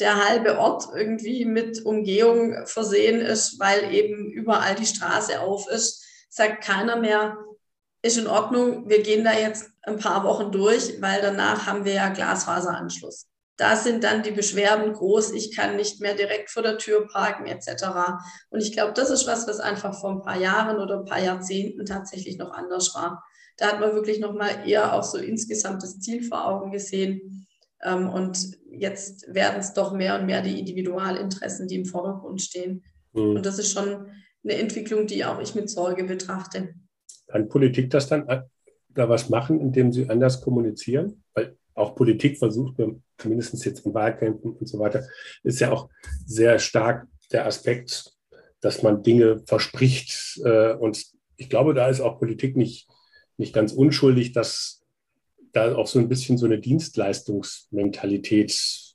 [0.00, 6.04] der halbe Ort irgendwie mit Umgehung versehen ist, weil eben überall die Straße auf ist,
[6.30, 7.36] sagt keiner mehr,
[8.02, 11.94] ist in Ordnung, wir gehen da jetzt ein paar Wochen durch, weil danach haben wir
[11.94, 13.26] ja Glasfaseranschluss.
[13.56, 17.46] Da sind dann die Beschwerden groß, ich kann nicht mehr direkt vor der Tür parken
[17.46, 17.86] etc.
[18.50, 21.20] Und ich glaube, das ist was, was einfach vor ein paar Jahren oder ein paar
[21.20, 23.24] Jahrzehnten tatsächlich noch anders war.
[23.56, 27.48] Da hat man wirklich nochmal eher auch so insgesamt das Ziel vor Augen gesehen
[27.82, 28.38] ähm, und
[28.70, 32.84] jetzt werden es doch mehr und mehr die Individualinteressen, die im Vordergrund stehen.
[33.12, 33.36] Mhm.
[33.36, 34.06] Und das ist schon
[34.44, 36.74] eine Entwicklung, die auch ich mit Sorge betrachte.
[37.28, 38.26] Kann Politik das dann
[38.88, 41.22] da was machen, indem sie anders kommunizieren?
[41.34, 42.76] Weil auch Politik versucht,
[43.18, 45.06] zumindest jetzt in Wahlkämpfen und so weiter,
[45.44, 45.88] ist ja auch
[46.26, 48.12] sehr stark der Aspekt,
[48.60, 50.40] dass man Dinge verspricht.
[50.44, 51.04] Äh, und
[51.36, 52.88] ich glaube, da ist auch Politik nicht,
[53.36, 54.82] nicht ganz unschuldig, dass
[55.52, 58.87] da auch so ein bisschen so eine Dienstleistungsmentalität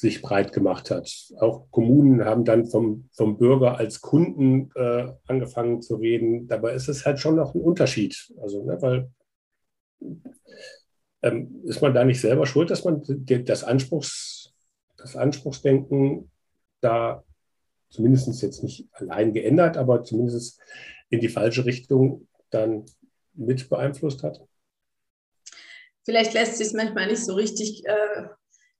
[0.00, 1.10] sich breit gemacht hat.
[1.38, 6.48] Auch Kommunen haben dann vom, vom Bürger als Kunden äh, angefangen zu reden.
[6.48, 8.32] Dabei ist es halt schon noch ein Unterschied.
[8.40, 9.10] Also, ne, weil
[11.22, 13.02] ähm, ist man da nicht selber schuld, dass man
[13.44, 14.54] das, Anspruchs,
[14.96, 16.30] das Anspruchsdenken
[16.80, 17.22] da
[17.90, 20.60] zumindest jetzt nicht allein geändert, aber zumindest
[21.10, 22.86] in die falsche Richtung dann
[23.34, 24.40] mit beeinflusst hat?
[26.04, 28.28] Vielleicht lässt sich es manchmal nicht so richtig äh,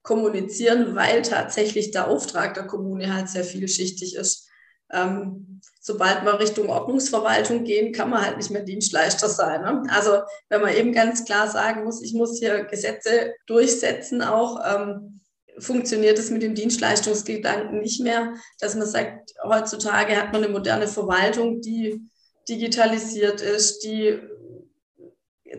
[0.03, 4.47] kommunizieren, weil tatsächlich der Auftrag der Kommune halt sehr vielschichtig ist.
[4.91, 9.61] Ähm, sobald wir Richtung Ordnungsverwaltung gehen, kann man halt nicht mehr Dienstleister sein.
[9.61, 9.83] Ne?
[9.89, 15.21] Also wenn man eben ganz klar sagen muss, ich muss hier Gesetze durchsetzen, auch ähm,
[15.59, 20.87] funktioniert es mit dem Dienstleistungsgedanken nicht mehr, dass man sagt, heutzutage hat man eine moderne
[20.87, 22.01] Verwaltung, die
[22.49, 24.19] digitalisiert ist, die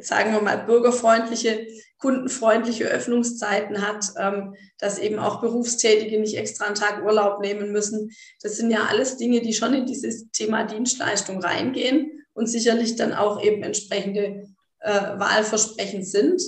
[0.03, 1.67] sagen wir mal, bürgerfreundliche,
[1.99, 8.11] kundenfreundliche Öffnungszeiten hat, ähm, dass eben auch Berufstätige nicht extra einen Tag Urlaub nehmen müssen.
[8.43, 13.13] Das sind ja alles Dinge, die schon in dieses Thema Dienstleistung reingehen und sicherlich dann
[13.13, 14.49] auch eben entsprechende
[14.81, 16.43] äh, Wahlversprechen sind.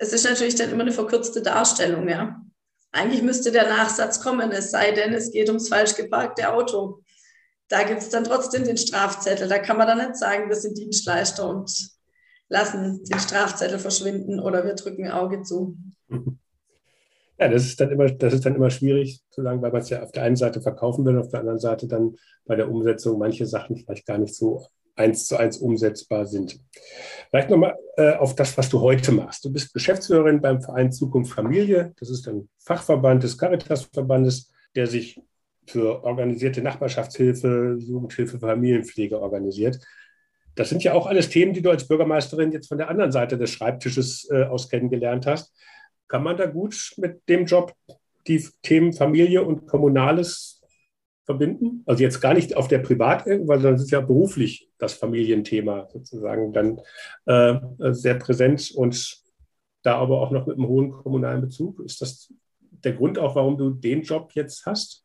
[0.00, 2.40] es ist natürlich dann immer eine verkürzte Darstellung, ja.
[2.92, 7.02] Eigentlich müsste der Nachsatz kommen, es sei denn, es geht ums falsch geparkte Auto.
[7.68, 9.46] Da gibt es dann trotzdem den Strafzettel.
[9.46, 11.97] Da kann man dann nicht sagen, wir sind Dienstleister und
[12.48, 15.76] lassen den Strafzettel verschwinden oder wir drücken Auge zu.
[17.38, 19.90] Ja, das ist dann immer, das ist dann immer schwierig zu sagen, weil man es
[19.90, 23.18] ja auf der einen Seite verkaufen will, auf der anderen Seite dann bei der Umsetzung
[23.18, 26.58] manche Sachen vielleicht gar nicht so eins zu eins umsetzbar sind.
[27.30, 29.44] Vielleicht nochmal äh, auf das, was du heute machst.
[29.44, 31.94] Du bist Geschäftsführerin beim Verein Zukunft Familie.
[32.00, 35.20] Das ist ein Fachverband des Caritas-Verbandes, der sich
[35.66, 39.78] für organisierte Nachbarschaftshilfe, Jugendhilfe, Familienpflege organisiert.
[40.58, 43.38] Das sind ja auch alles Themen, die du als Bürgermeisterin jetzt von der anderen Seite
[43.38, 45.54] des Schreibtisches äh, aus kennengelernt hast.
[46.08, 47.74] Kann man da gut mit dem Job
[48.26, 50.60] die Themen Familie und Kommunales
[51.24, 51.84] verbinden?
[51.86, 56.52] Also jetzt gar nicht auf der Privatebene, weil das ist ja beruflich das Familienthema sozusagen
[56.52, 56.80] dann
[57.26, 57.60] äh,
[57.92, 59.22] sehr präsent und
[59.84, 61.78] da aber auch noch mit einem hohen kommunalen Bezug.
[61.84, 65.04] Ist das der Grund auch, warum du den Job jetzt hast?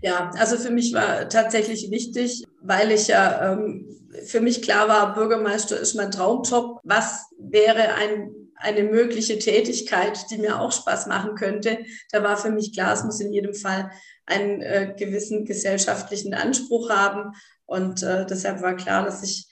[0.00, 5.14] Ja, also für mich war tatsächlich wichtig, weil ich ja ähm, für mich klar war,
[5.14, 6.80] Bürgermeister ist mein Traumjob.
[6.84, 11.78] Was wäre ein, eine mögliche Tätigkeit, die mir auch Spaß machen könnte?
[12.10, 13.90] Da war für mich klar, es muss in jedem Fall
[14.26, 17.32] einen äh, gewissen gesellschaftlichen Anspruch haben.
[17.66, 19.46] Und äh, deshalb war klar, dass ich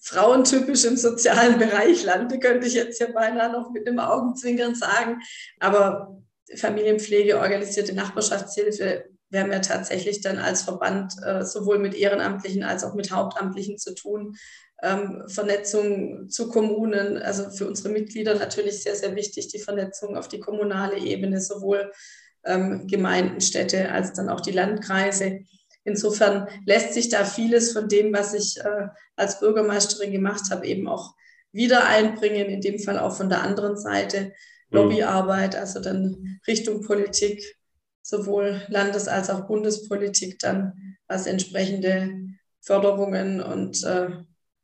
[0.00, 5.20] frauentypisch im sozialen Bereich lande, könnte ich jetzt ja beinahe noch mit einem Augenzwinkern sagen.
[5.60, 6.22] Aber
[6.56, 12.84] Familienpflege, organisierte Nachbarschaftshilfe, wir haben ja tatsächlich dann als Verband äh, sowohl mit Ehrenamtlichen als
[12.84, 14.36] auch mit Hauptamtlichen zu tun.
[14.82, 20.28] Ähm, Vernetzung zu Kommunen, also für unsere Mitglieder natürlich sehr, sehr wichtig, die Vernetzung auf
[20.28, 21.90] die kommunale Ebene, sowohl
[22.44, 25.40] ähm, Gemeinden, Städte als dann auch die Landkreise.
[25.84, 30.88] Insofern lässt sich da vieles von dem, was ich äh, als Bürgermeisterin gemacht habe, eben
[30.88, 31.14] auch
[31.52, 34.32] wieder einbringen, in dem Fall auch von der anderen Seite.
[34.70, 34.78] Mhm.
[34.78, 37.56] Lobbyarbeit, also dann Richtung Politik,
[38.04, 42.14] sowohl Landes- als auch Bundespolitik dann, was entsprechende
[42.60, 44.10] Förderungen und äh,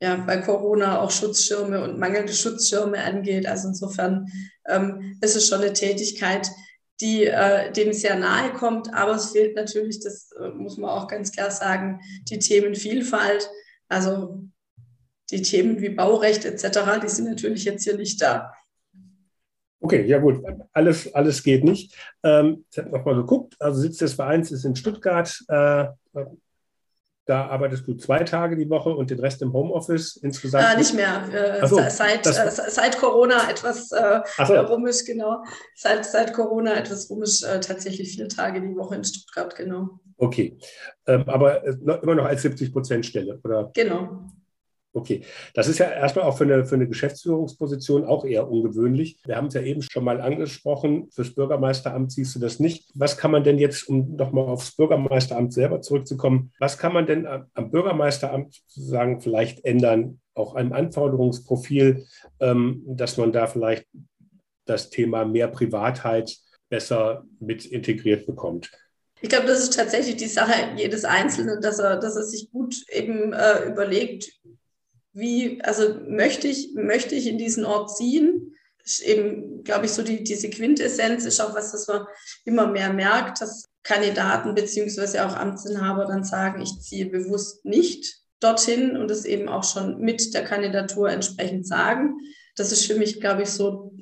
[0.03, 3.47] ja, bei Corona auch Schutzschirme und mangelnde Schutzschirme angeht.
[3.47, 4.27] Also insofern
[4.67, 6.49] ähm, ist es schon eine Tätigkeit,
[7.01, 11.09] die äh, dem sehr nahe kommt, aber es fehlt natürlich, das äh, muss man auch
[11.09, 13.51] ganz klar sagen, die Themenvielfalt.
[13.89, 14.45] Also
[15.31, 18.53] die Themen wie Baurecht etc., die sind natürlich jetzt hier nicht da.
[19.81, 21.97] Okay, ja gut, alles, alles geht nicht.
[22.23, 25.43] Ähm, ich habe nochmal geguckt, also Sitz des Vereins ist in Stuttgart.
[25.49, 25.87] Äh,
[27.31, 30.75] da arbeitest du zwei Tage die Woche und den Rest im Homeoffice insgesamt?
[30.75, 31.63] Äh, nicht mehr.
[31.63, 34.55] Äh, so, seit, äh, seit Corona etwas äh, so.
[34.55, 35.43] rumisch, genau.
[35.77, 40.01] Seit, seit Corona etwas rumisch, äh, tatsächlich vier Tage die Woche in Stuttgart, genau.
[40.17, 40.59] Okay.
[41.07, 43.71] Ähm, aber äh, immer noch als 70 Prozent Stelle, oder?
[43.75, 44.27] Genau.
[44.93, 45.23] Okay,
[45.55, 49.19] das ist ja erstmal auch für eine, für eine Geschäftsführungsposition auch eher ungewöhnlich.
[49.25, 52.91] Wir haben es ja eben schon mal angesprochen, fürs Bürgermeisteramt siehst du das nicht.
[52.95, 57.25] Was kann man denn jetzt, um nochmal aufs Bürgermeisteramt selber zurückzukommen, was kann man denn
[57.27, 62.05] am Bürgermeisteramt sozusagen vielleicht ändern, auch am Anforderungsprofil,
[62.41, 63.87] ähm, dass man da vielleicht
[64.65, 66.37] das Thema mehr Privatheit
[66.69, 68.73] besser mit integriert bekommt?
[69.23, 72.75] Ich glaube, das ist tatsächlich die Sache jedes Einzelnen, dass er, dass er sich gut
[72.91, 74.33] eben äh, überlegt,
[75.13, 78.55] wie, also möchte ich, möchte ich in diesen Ort ziehen?
[78.85, 82.07] Ist eben, glaube ich, so die, diese Quintessenz ist auch was, das man
[82.45, 88.97] immer mehr merkt, dass Kandidaten beziehungsweise auch Amtsinhaber dann sagen, ich ziehe bewusst nicht dorthin
[88.97, 92.19] und es eben auch schon mit der Kandidatur entsprechend sagen.
[92.57, 93.93] Das ist für mich, glaube ich, so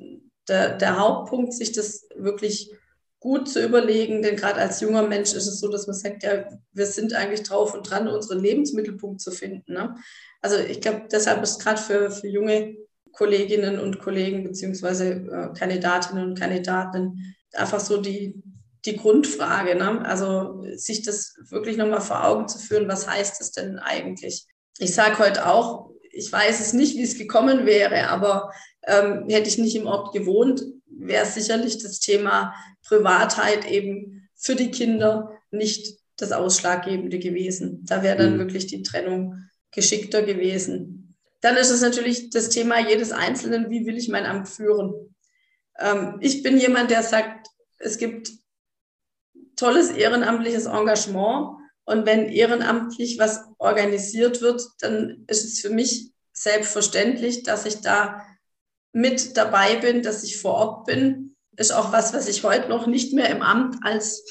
[0.48, 2.70] der, der Hauptpunkt, sich das wirklich
[3.20, 6.44] gut zu überlegen, denn gerade als junger Mensch ist es so, dass man sagt, ja,
[6.72, 9.72] wir sind eigentlich drauf und dran, unseren Lebensmittelpunkt zu finden.
[9.72, 9.96] Ne?
[10.40, 12.76] Also ich glaube, deshalb ist gerade für, für junge
[13.12, 18.40] Kolleginnen und Kollegen beziehungsweise äh, Kandidatinnen und Kandidaten einfach so die,
[18.84, 19.74] die Grundfrage.
[19.74, 20.04] Ne?
[20.04, 24.46] Also sich das wirklich nochmal vor Augen zu führen, was heißt es denn eigentlich?
[24.78, 28.52] Ich sage heute auch, ich weiß es nicht, wie es gekommen wäre, aber
[28.86, 30.62] ähm, hätte ich nicht im Ort gewohnt,
[31.08, 32.54] wäre sicherlich das Thema
[32.86, 37.84] Privatheit eben für die Kinder nicht das Ausschlaggebende gewesen.
[37.84, 38.38] Da wäre dann mhm.
[38.38, 41.16] wirklich die Trennung geschickter gewesen.
[41.40, 45.14] Dann ist es natürlich das Thema jedes Einzelnen, wie will ich mein Amt führen?
[45.78, 47.48] Ähm, ich bin jemand, der sagt,
[47.78, 48.30] es gibt
[49.56, 57.42] tolles ehrenamtliches Engagement und wenn ehrenamtlich was organisiert wird, dann ist es für mich selbstverständlich,
[57.42, 58.24] dass ich da
[58.92, 61.36] mit dabei bin, dass ich vor Ort bin.
[61.56, 64.24] Ist auch was, was ich heute noch nicht mehr im Amt als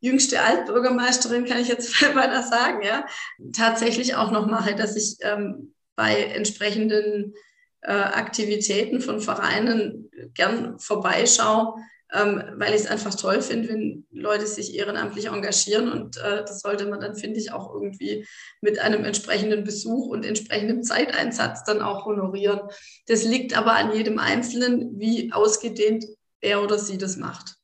[0.00, 3.06] jüngste Altbürgermeisterin, kann ich jetzt beinahe sagen, ja,
[3.52, 7.34] tatsächlich auch noch mache, dass ich ähm, bei entsprechenden
[7.80, 11.76] äh, Aktivitäten von Vereinen gern vorbeischaue,
[12.10, 15.90] weil ich es einfach toll finde, wenn Leute sich ehrenamtlich engagieren.
[15.90, 18.26] Und äh, das sollte man dann, finde ich, auch irgendwie
[18.60, 22.60] mit einem entsprechenden Besuch und entsprechendem Zeiteinsatz dann auch honorieren.
[23.06, 26.04] Das liegt aber an jedem Einzelnen, wie ausgedehnt
[26.40, 27.56] er oder sie das macht.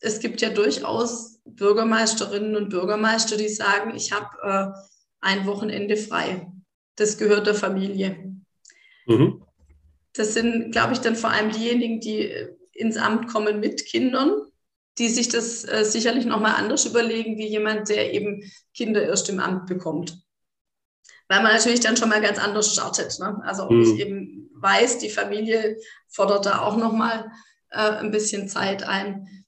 [0.00, 4.78] Es gibt ja durchaus Bürgermeisterinnen und Bürgermeister, die sagen, ich habe äh,
[5.20, 6.46] ein Wochenende frei.
[6.94, 8.36] Das gehört der Familie.
[9.06, 9.42] Mhm.
[10.12, 14.42] Das sind, glaube ich, dann vor allem diejenigen, die ins Amt kommen mit Kindern,
[14.98, 18.42] die sich das äh, sicherlich nochmal anders überlegen, wie jemand, der eben
[18.74, 20.18] Kinder erst im Amt bekommt.
[21.28, 23.18] Weil man natürlich dann schon mal ganz anders startet.
[23.20, 23.40] Ne?
[23.44, 23.82] Also ob mhm.
[23.82, 25.76] ich eben weiß, die Familie
[26.08, 27.30] fordert da auch nochmal
[27.70, 29.44] äh, ein bisschen Zeit ein.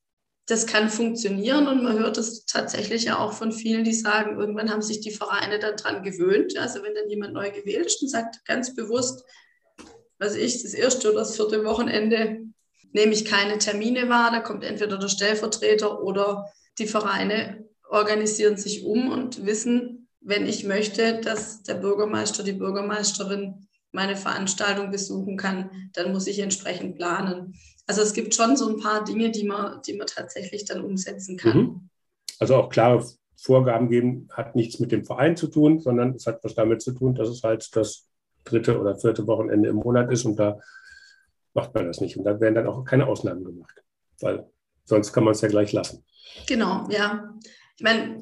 [0.47, 4.71] Das kann funktionieren und man hört es tatsächlich ja auch von vielen, die sagen, irgendwann
[4.71, 6.57] haben sich die Vereine dann dran gewöhnt.
[6.59, 9.25] Also wenn dann jemand neu gewählt ist und sagt ganz bewusst,
[10.19, 12.40] was ich, das erste oder das vierte Wochenende
[12.93, 14.31] nehme ich keine Termine wahr.
[14.31, 20.65] Da kommt entweder der Stellvertreter oder die Vereine organisieren sich um und wissen, wenn ich
[20.65, 27.55] möchte, dass der Bürgermeister, die Bürgermeisterin meine Veranstaltung besuchen kann, dann muss ich entsprechend planen.
[27.87, 31.37] Also es gibt schon so ein paar Dinge, die man, die man tatsächlich dann umsetzen
[31.37, 31.57] kann.
[31.57, 31.89] Mhm.
[32.39, 33.05] Also auch klare
[33.37, 36.93] Vorgaben geben, hat nichts mit dem Verein zu tun, sondern es hat was damit zu
[36.93, 38.07] tun, dass es halt das
[38.45, 40.61] dritte oder vierte Wochenende im Monat ist und da
[41.55, 42.17] macht man das nicht.
[42.17, 43.83] Und da werden dann auch keine Ausnahmen gemacht,
[44.21, 44.49] weil
[44.85, 46.05] sonst kann man es ja gleich lassen.
[46.47, 47.35] Genau, ja.
[47.77, 48.21] Ich meine,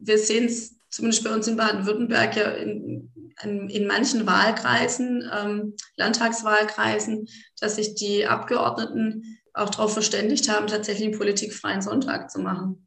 [0.00, 3.12] wir sehen es zumindest bei uns in Baden-Württemberg ja in,
[3.42, 7.26] in, in, manchen Wahlkreisen, ähm, Landtagswahlkreisen,
[7.60, 12.86] dass sich die Abgeordneten auch darauf verständigt haben, tatsächlich einen politikfreien Sonntag zu machen.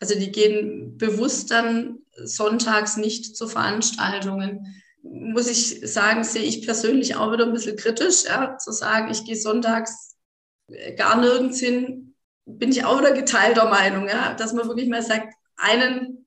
[0.00, 7.16] Also die gehen bewusst dann sonntags nicht zu Veranstaltungen muss ich sagen, sehe ich persönlich
[7.16, 10.16] auch wieder ein bisschen kritisch, ja, zu sagen, ich gehe sonntags
[10.68, 12.14] äh, gar nirgends hin,
[12.46, 16.26] bin ich auch wieder geteilter Meinung, ja, dass man wirklich mal sagt, einen,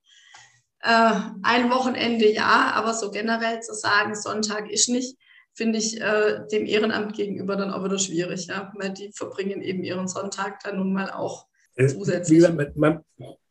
[0.82, 1.14] äh,
[1.44, 5.18] ein Wochenende ja, aber so generell zu sagen, Sonntag ist nicht,
[5.54, 9.84] finde ich äh, dem Ehrenamt gegenüber dann auch wieder schwierig, ja, weil die verbringen eben
[9.84, 12.40] ihren Sonntag dann nun mal auch äh, zusätzlich.
[12.40, 13.04] Gesagt, man,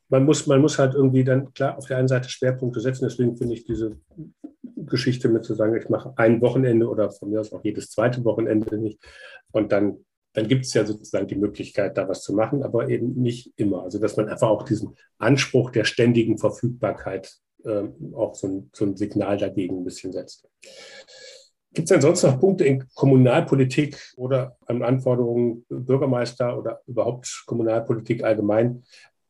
[0.09, 3.37] man, muss, man muss halt irgendwie dann klar auf der einen Seite Schwerpunkte setzen, deswegen
[3.37, 3.99] finde ich diese
[4.89, 8.25] Geschichte mit zu sagen, ich mache ein Wochenende oder von mir aus auch jedes zweite
[8.25, 9.01] Wochenende nicht.
[9.53, 13.15] Und dann, dann gibt es ja sozusagen die Möglichkeit, da was zu machen, aber eben
[13.15, 13.83] nicht immer.
[13.83, 17.85] Also dass man einfach auch diesen Anspruch der ständigen Verfügbarkeit äh,
[18.15, 20.49] auch so ein, so ein Signal dagegen ein bisschen setzt.
[21.75, 28.25] Gibt es denn sonst noch Punkte in Kommunalpolitik oder an Anforderungen Bürgermeister oder überhaupt Kommunalpolitik
[28.25, 28.85] allgemein,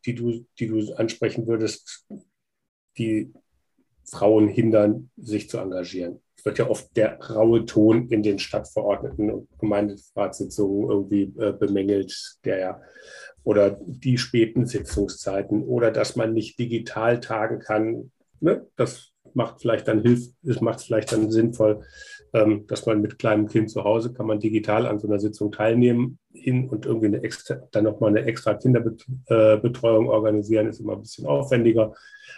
[0.07, 2.07] die du, die du ansprechen würdest,
[2.97, 3.33] die
[4.11, 6.21] Frauen hindern, sich zu engagieren.
[6.37, 12.39] Es wird ja oft der raue Ton in den Stadtverordneten und Gemeinderatssitzungen irgendwie äh, bemängelt,
[12.45, 12.81] der ja
[13.43, 18.13] oder die späten Sitzungszeiten oder dass man nicht digital tagen kann.
[18.41, 18.67] Ne?
[18.77, 21.83] Das macht vielleicht dann hilft, es macht vielleicht dann sinnvoll,
[22.35, 25.53] ähm, dass man mit kleinem Kind zu Hause kann man digital an so einer Sitzung
[25.53, 30.95] teilnehmen hin und irgendwie eine extra, dann nochmal eine extra Kinderbetreuung äh, organisieren, ist immer
[30.95, 31.95] ein bisschen aufwendiger.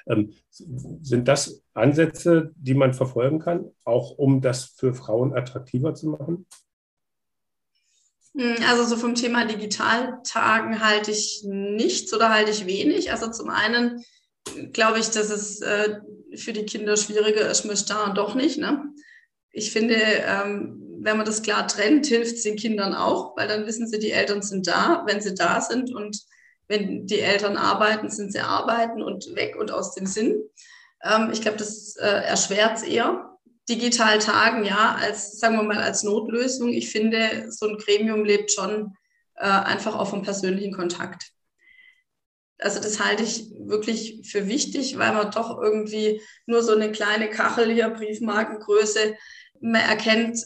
[0.07, 6.11] Ähm, sind das Ansätze, die man verfolgen kann, auch um das für Frauen attraktiver zu
[6.11, 6.47] machen?
[8.37, 13.11] Hm, also so vom Thema Digitaltagen halte ich nichts oder halte ich wenig.
[13.11, 14.05] Also zum einen
[14.73, 16.01] glaube ich, dass es äh,
[16.37, 18.59] für die Kinder schwieriger ist, mit da und doch nicht.
[18.59, 18.85] Ne?
[19.53, 23.67] Ich finde, ähm, wenn man das klar trennt, hilft es den Kindern auch, weil dann
[23.67, 26.19] wissen sie, die Eltern sind da, wenn sie da sind und
[26.69, 30.41] wenn die Eltern arbeiten, sind sie arbeiten und weg und aus dem Sinn.
[31.03, 33.27] Ähm, ich glaube, das äh, erschwert es eher.
[33.69, 36.69] Digital tagen, ja, als, sagen wir mal, als Notlösung.
[36.69, 38.95] Ich finde, so ein Gremium lebt schon
[39.37, 41.33] äh, einfach auch vom persönlichen Kontakt.
[42.61, 47.31] Also das halte ich wirklich für wichtig, weil man doch irgendwie nur so eine kleine
[47.31, 49.15] Kachel hier, Briefmarkengröße,
[49.61, 50.39] man erkennt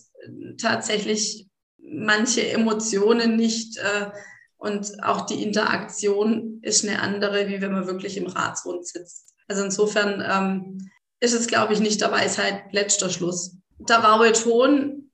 [0.61, 1.49] tatsächlich
[1.79, 3.79] manche Emotionen nicht.
[3.79, 4.11] Äh,
[4.57, 9.35] und auch die Interaktion ist eine andere, wie wenn man wirklich im Ratsrund sitzt.
[9.47, 10.91] Also insofern ähm,
[11.21, 13.57] ist es, glaube ich, nicht der Weisheit letzter Schluss.
[13.79, 15.11] Der raue Ton,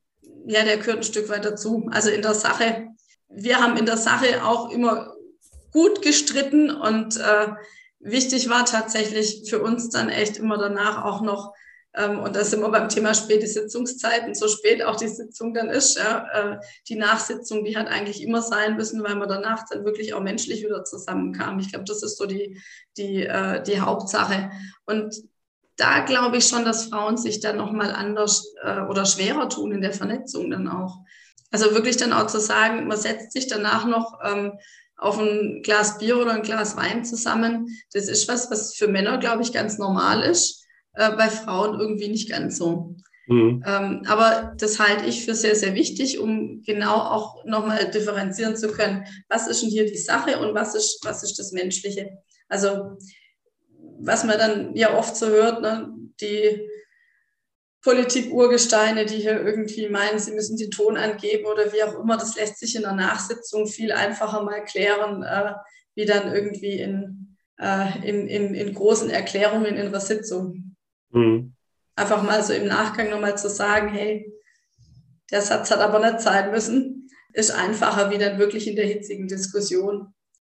[0.47, 1.89] ja, der gehört ein Stück weit dazu.
[1.91, 2.89] Also in der Sache,
[3.29, 5.15] wir haben in der Sache auch immer
[5.73, 7.49] gut gestritten und äh,
[7.99, 11.53] wichtig war tatsächlich für uns dann echt immer danach auch noch
[11.95, 15.69] ähm, und da sind wir beim Thema späte Sitzungszeiten, so spät auch die Sitzung dann
[15.69, 15.99] ist.
[15.99, 20.15] Ja, äh, die Nachsitzung, die hat eigentlich immer sein müssen, weil man danach dann wirklich
[20.15, 21.59] auch menschlich wieder zusammenkam.
[21.59, 22.61] Ich glaube, das ist so die,
[22.97, 24.51] die, äh, die Hauptsache.
[24.87, 25.15] Und
[25.77, 29.81] da glaube ich schon, dass Frauen sich dann nochmal anders äh, oder schwerer tun in
[29.81, 30.99] der Vernetzung dann auch.
[31.51, 34.53] Also wirklich dann auch zu sagen, man setzt sich danach noch ähm,
[35.01, 37.67] auf ein Glas Bier oder ein Glas Wein zusammen.
[37.93, 42.09] Das ist was, was für Männer, glaube ich, ganz normal ist, äh, bei Frauen irgendwie
[42.09, 42.97] nicht ganz so.
[43.27, 43.63] Mhm.
[43.67, 48.69] Ähm, aber das halte ich für sehr, sehr wichtig, um genau auch nochmal differenzieren zu
[48.69, 52.11] können, was ist denn hier die Sache und was ist, was ist das Menschliche.
[52.49, 52.99] Also
[54.01, 56.69] was man dann ja oft so hört, ne, die
[57.83, 62.37] Politik-Urgesteine, die hier irgendwie meinen, sie müssen den Ton angeben oder wie auch immer, das
[62.37, 65.55] lässt sich in der Nachsitzung viel einfacher mal klären, äh,
[65.95, 70.77] wie dann irgendwie in, äh, in, in, in, großen Erklärungen in der Sitzung.
[71.11, 71.55] Mhm.
[71.97, 74.31] Einfach mal so im Nachgang nochmal zu sagen, hey,
[75.31, 79.27] der Satz hat aber nicht sein müssen, ist einfacher wie dann wirklich in der hitzigen
[79.27, 80.13] Diskussion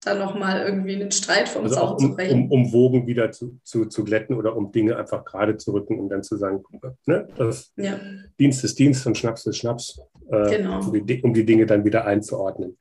[0.05, 2.45] dann nochmal irgendwie einen Streit vom also Zaun um, zu brechen.
[2.45, 5.99] Um, um Wogen wieder zu, zu, zu glätten oder um Dinge einfach gerade zu rücken,
[5.99, 6.63] um dann zu sagen,
[7.07, 7.99] ne, das ja.
[8.39, 10.01] Dienst ist Dienst und Schnaps ist Schnaps,
[10.31, 10.81] äh, genau.
[10.81, 12.77] um, die, um die Dinge dann wieder einzuordnen.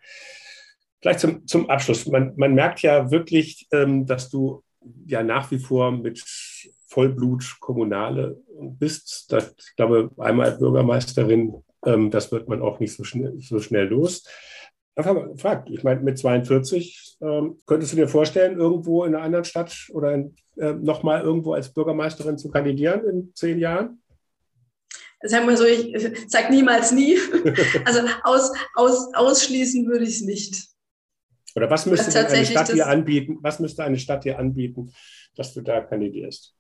[1.02, 2.06] Vielleicht zum, zum Abschluss.
[2.08, 4.64] Man, man merkt ja wirklich, ähm, dass du
[5.06, 6.24] ja nach wie vor mit
[6.88, 9.32] Vollblut Kommunale bist.
[9.32, 13.88] Das, ich glaube, einmal Bürgermeisterin, ähm, das wird man auch nicht so schnell, so schnell
[13.88, 14.24] los.
[14.96, 15.70] Einfach mal gefragt.
[15.72, 20.14] Ich meine, mit 42 ähm, könntest du dir vorstellen, irgendwo in einer anderen Stadt oder
[20.58, 24.02] äh, nochmal irgendwo als Bürgermeisterin zu kandidieren in zehn Jahren?
[25.24, 25.96] Sagen wir so, ich
[26.28, 27.18] sage niemals nie.
[27.86, 30.68] Also aus, aus, ausschließen würde ich es nicht.
[31.56, 33.38] Oder was müsste eine Stadt dir anbieten?
[33.42, 34.94] Was müsste eine Stadt dir anbieten,
[35.36, 36.54] dass du da kandidierst?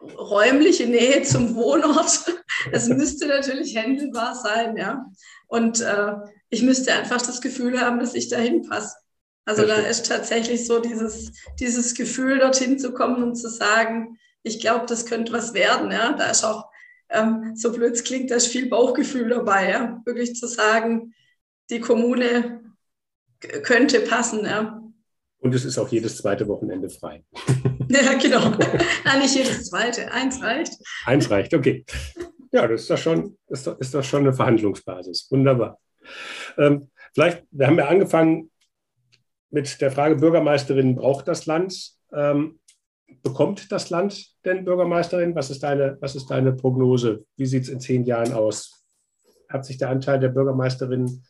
[0.00, 2.24] Räumliche Nähe zum Wohnort.
[2.70, 5.04] Es müsste natürlich händelbar sein, ja.
[5.48, 6.12] Und äh,
[6.52, 8.96] ich müsste einfach das Gefühl haben, dass ich dahin passe.
[9.44, 14.60] Also da ist tatsächlich so dieses, dieses Gefühl, dorthin zu kommen und zu sagen, ich
[14.60, 15.90] glaube, das könnte was werden.
[15.90, 16.12] Ja?
[16.12, 16.66] Da ist auch,
[17.08, 19.70] ähm, so blöd es klingt, da ist viel Bauchgefühl dabei.
[19.70, 20.00] Ja?
[20.04, 21.14] Wirklich zu sagen,
[21.70, 22.60] die Kommune
[23.62, 24.44] könnte passen.
[24.44, 24.80] Ja?
[25.38, 27.24] Und es ist auch jedes zweite Wochenende frei.
[27.88, 28.50] Ja, genau.
[29.04, 30.10] Nein, nicht jedes zweite.
[30.12, 30.74] Eins reicht.
[31.04, 31.84] Eins reicht, okay.
[32.52, 35.28] Ja, das ist doch schon, ist doch, ist doch schon eine Verhandlungsbasis.
[35.30, 35.78] Wunderbar.
[36.58, 38.50] Ähm, vielleicht, wir haben ja angefangen
[39.50, 41.92] mit der Frage, Bürgermeisterin, braucht das Land?
[42.12, 42.58] Ähm,
[43.22, 45.34] bekommt das Land denn Bürgermeisterin?
[45.34, 47.24] Was ist deine, was ist deine Prognose?
[47.36, 48.84] Wie sieht es in zehn Jahren aus?
[49.48, 51.22] Hat sich der Anteil der Bürgermeisterin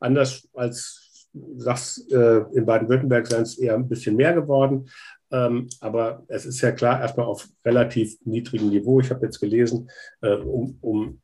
[0.00, 1.08] anders als
[1.56, 4.88] sagst, äh, in Baden-Württemberg seien es eher ein bisschen mehr geworden.
[5.30, 9.00] Ähm, aber es ist ja klar, erstmal auf relativ niedrigem Niveau.
[9.00, 9.90] Ich habe jetzt gelesen,
[10.22, 11.20] äh, um, um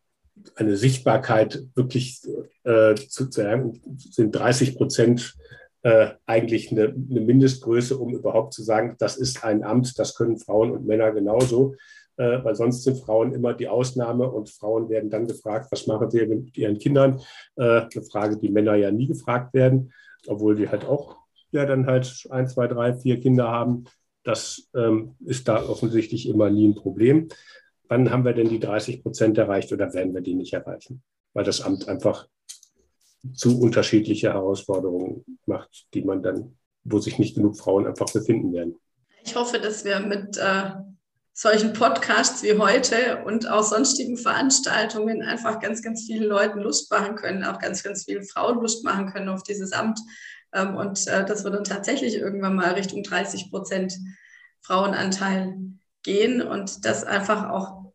[0.56, 2.20] eine Sichtbarkeit wirklich
[2.64, 5.34] äh, zu sagen, sind 30 Prozent
[5.82, 10.38] äh, eigentlich eine, eine, Mindestgröße, um überhaupt zu sagen, das ist ein Amt, das können
[10.38, 11.74] Frauen und Männer genauso,
[12.16, 16.10] äh, weil sonst sind Frauen immer die Ausnahme und Frauen werden dann gefragt, was machen
[16.10, 17.20] sie mit ihren Kindern?
[17.56, 19.92] Äh, eine Frage, die Männer ja nie gefragt werden,
[20.26, 21.16] obwohl die halt auch
[21.50, 23.84] ja dann halt ein, zwei, drei, vier Kinder haben.
[24.24, 27.28] Das ähm, ist da offensichtlich immer nie ein Problem
[27.88, 31.02] wann haben wir denn die 30 Prozent erreicht oder werden wir die nicht erreichen?
[31.32, 32.28] Weil das Amt einfach
[33.32, 38.76] zu unterschiedliche Herausforderungen macht, die man dann, wo sich nicht genug Frauen einfach befinden werden.
[39.24, 40.70] Ich hoffe, dass wir mit äh,
[41.32, 47.16] solchen Podcasts wie heute und auch sonstigen Veranstaltungen einfach ganz, ganz vielen Leuten Lust machen
[47.16, 49.98] können, auch ganz, ganz vielen Frauen Lust machen können auf dieses Amt.
[50.52, 53.98] Ähm, und äh, dass wir dann tatsächlich irgendwann mal Richtung 30 Prozent
[54.60, 55.56] Frauenanteil
[56.04, 57.92] gehen und dass einfach auch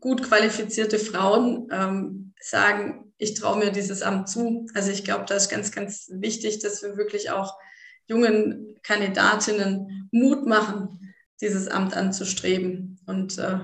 [0.00, 4.66] gut qualifizierte Frauen ähm, sagen, ich traue mir dieses Amt zu.
[4.74, 7.54] Also ich glaube, da ist ganz, ganz wichtig, dass wir wirklich auch
[8.06, 13.00] jungen Kandidatinnen Mut machen, dieses Amt anzustreben.
[13.06, 13.60] Und äh,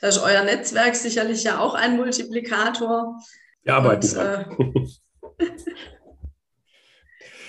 [0.00, 3.20] da ist euer Netzwerk sicherlich ja auch ein Multiplikator.
[3.62, 4.56] Wir arbeiten und, dran.
[5.38, 5.46] Äh,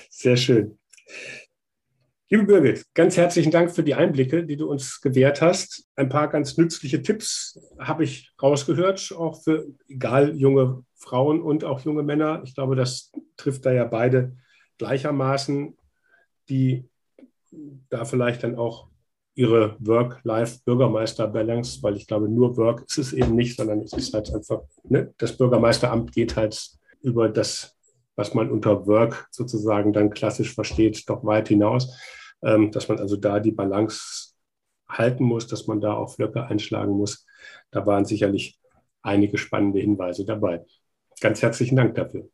[0.09, 0.77] Sehr schön.
[2.27, 5.87] Liebe Birgit, ganz herzlichen Dank für die Einblicke, die du uns gewährt hast.
[5.95, 11.81] Ein paar ganz nützliche Tipps habe ich rausgehört, auch für egal junge Frauen und auch
[11.81, 12.41] junge Männer.
[12.43, 14.35] Ich glaube, das trifft da ja beide
[14.79, 15.77] gleichermaßen,
[16.49, 16.89] die
[17.89, 18.87] da vielleicht dann auch
[19.35, 24.33] ihre Work-Life-Bürgermeister-Balance, weil ich glaube, nur Work ist es eben nicht, sondern es ist halt
[24.33, 26.71] einfach, ne, das Bürgermeisteramt geht halt
[27.03, 27.74] über das
[28.15, 31.99] was man unter Work sozusagen dann klassisch versteht, doch weit hinaus,
[32.43, 34.33] ähm, dass man also da die Balance
[34.87, 37.25] halten muss, dass man da auch Flöcke einschlagen muss.
[37.71, 38.59] Da waren sicherlich
[39.01, 40.63] einige spannende Hinweise dabei.
[41.21, 42.29] Ganz herzlichen Dank dafür.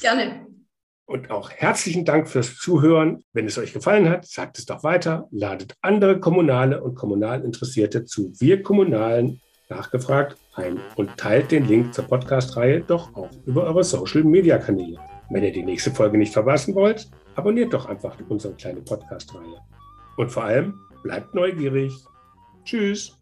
[0.00, 0.46] Gerne.
[1.06, 3.24] Und auch herzlichen Dank fürs Zuhören.
[3.34, 8.06] Wenn es euch gefallen hat, sagt es doch weiter, ladet andere Kommunale und kommunal Interessierte
[8.06, 13.84] zu Wir Kommunalen nachgefragt ein und teilt den Link zur Podcast-Reihe doch auch über eure
[13.84, 14.98] Social-Media-Kanäle.
[15.30, 19.60] Wenn ihr die nächste Folge nicht verpassen wollt, abonniert doch einfach unsere kleine Podcast-Reihe.
[20.16, 21.92] Und vor allem, bleibt neugierig.
[22.64, 23.18] Tschüss.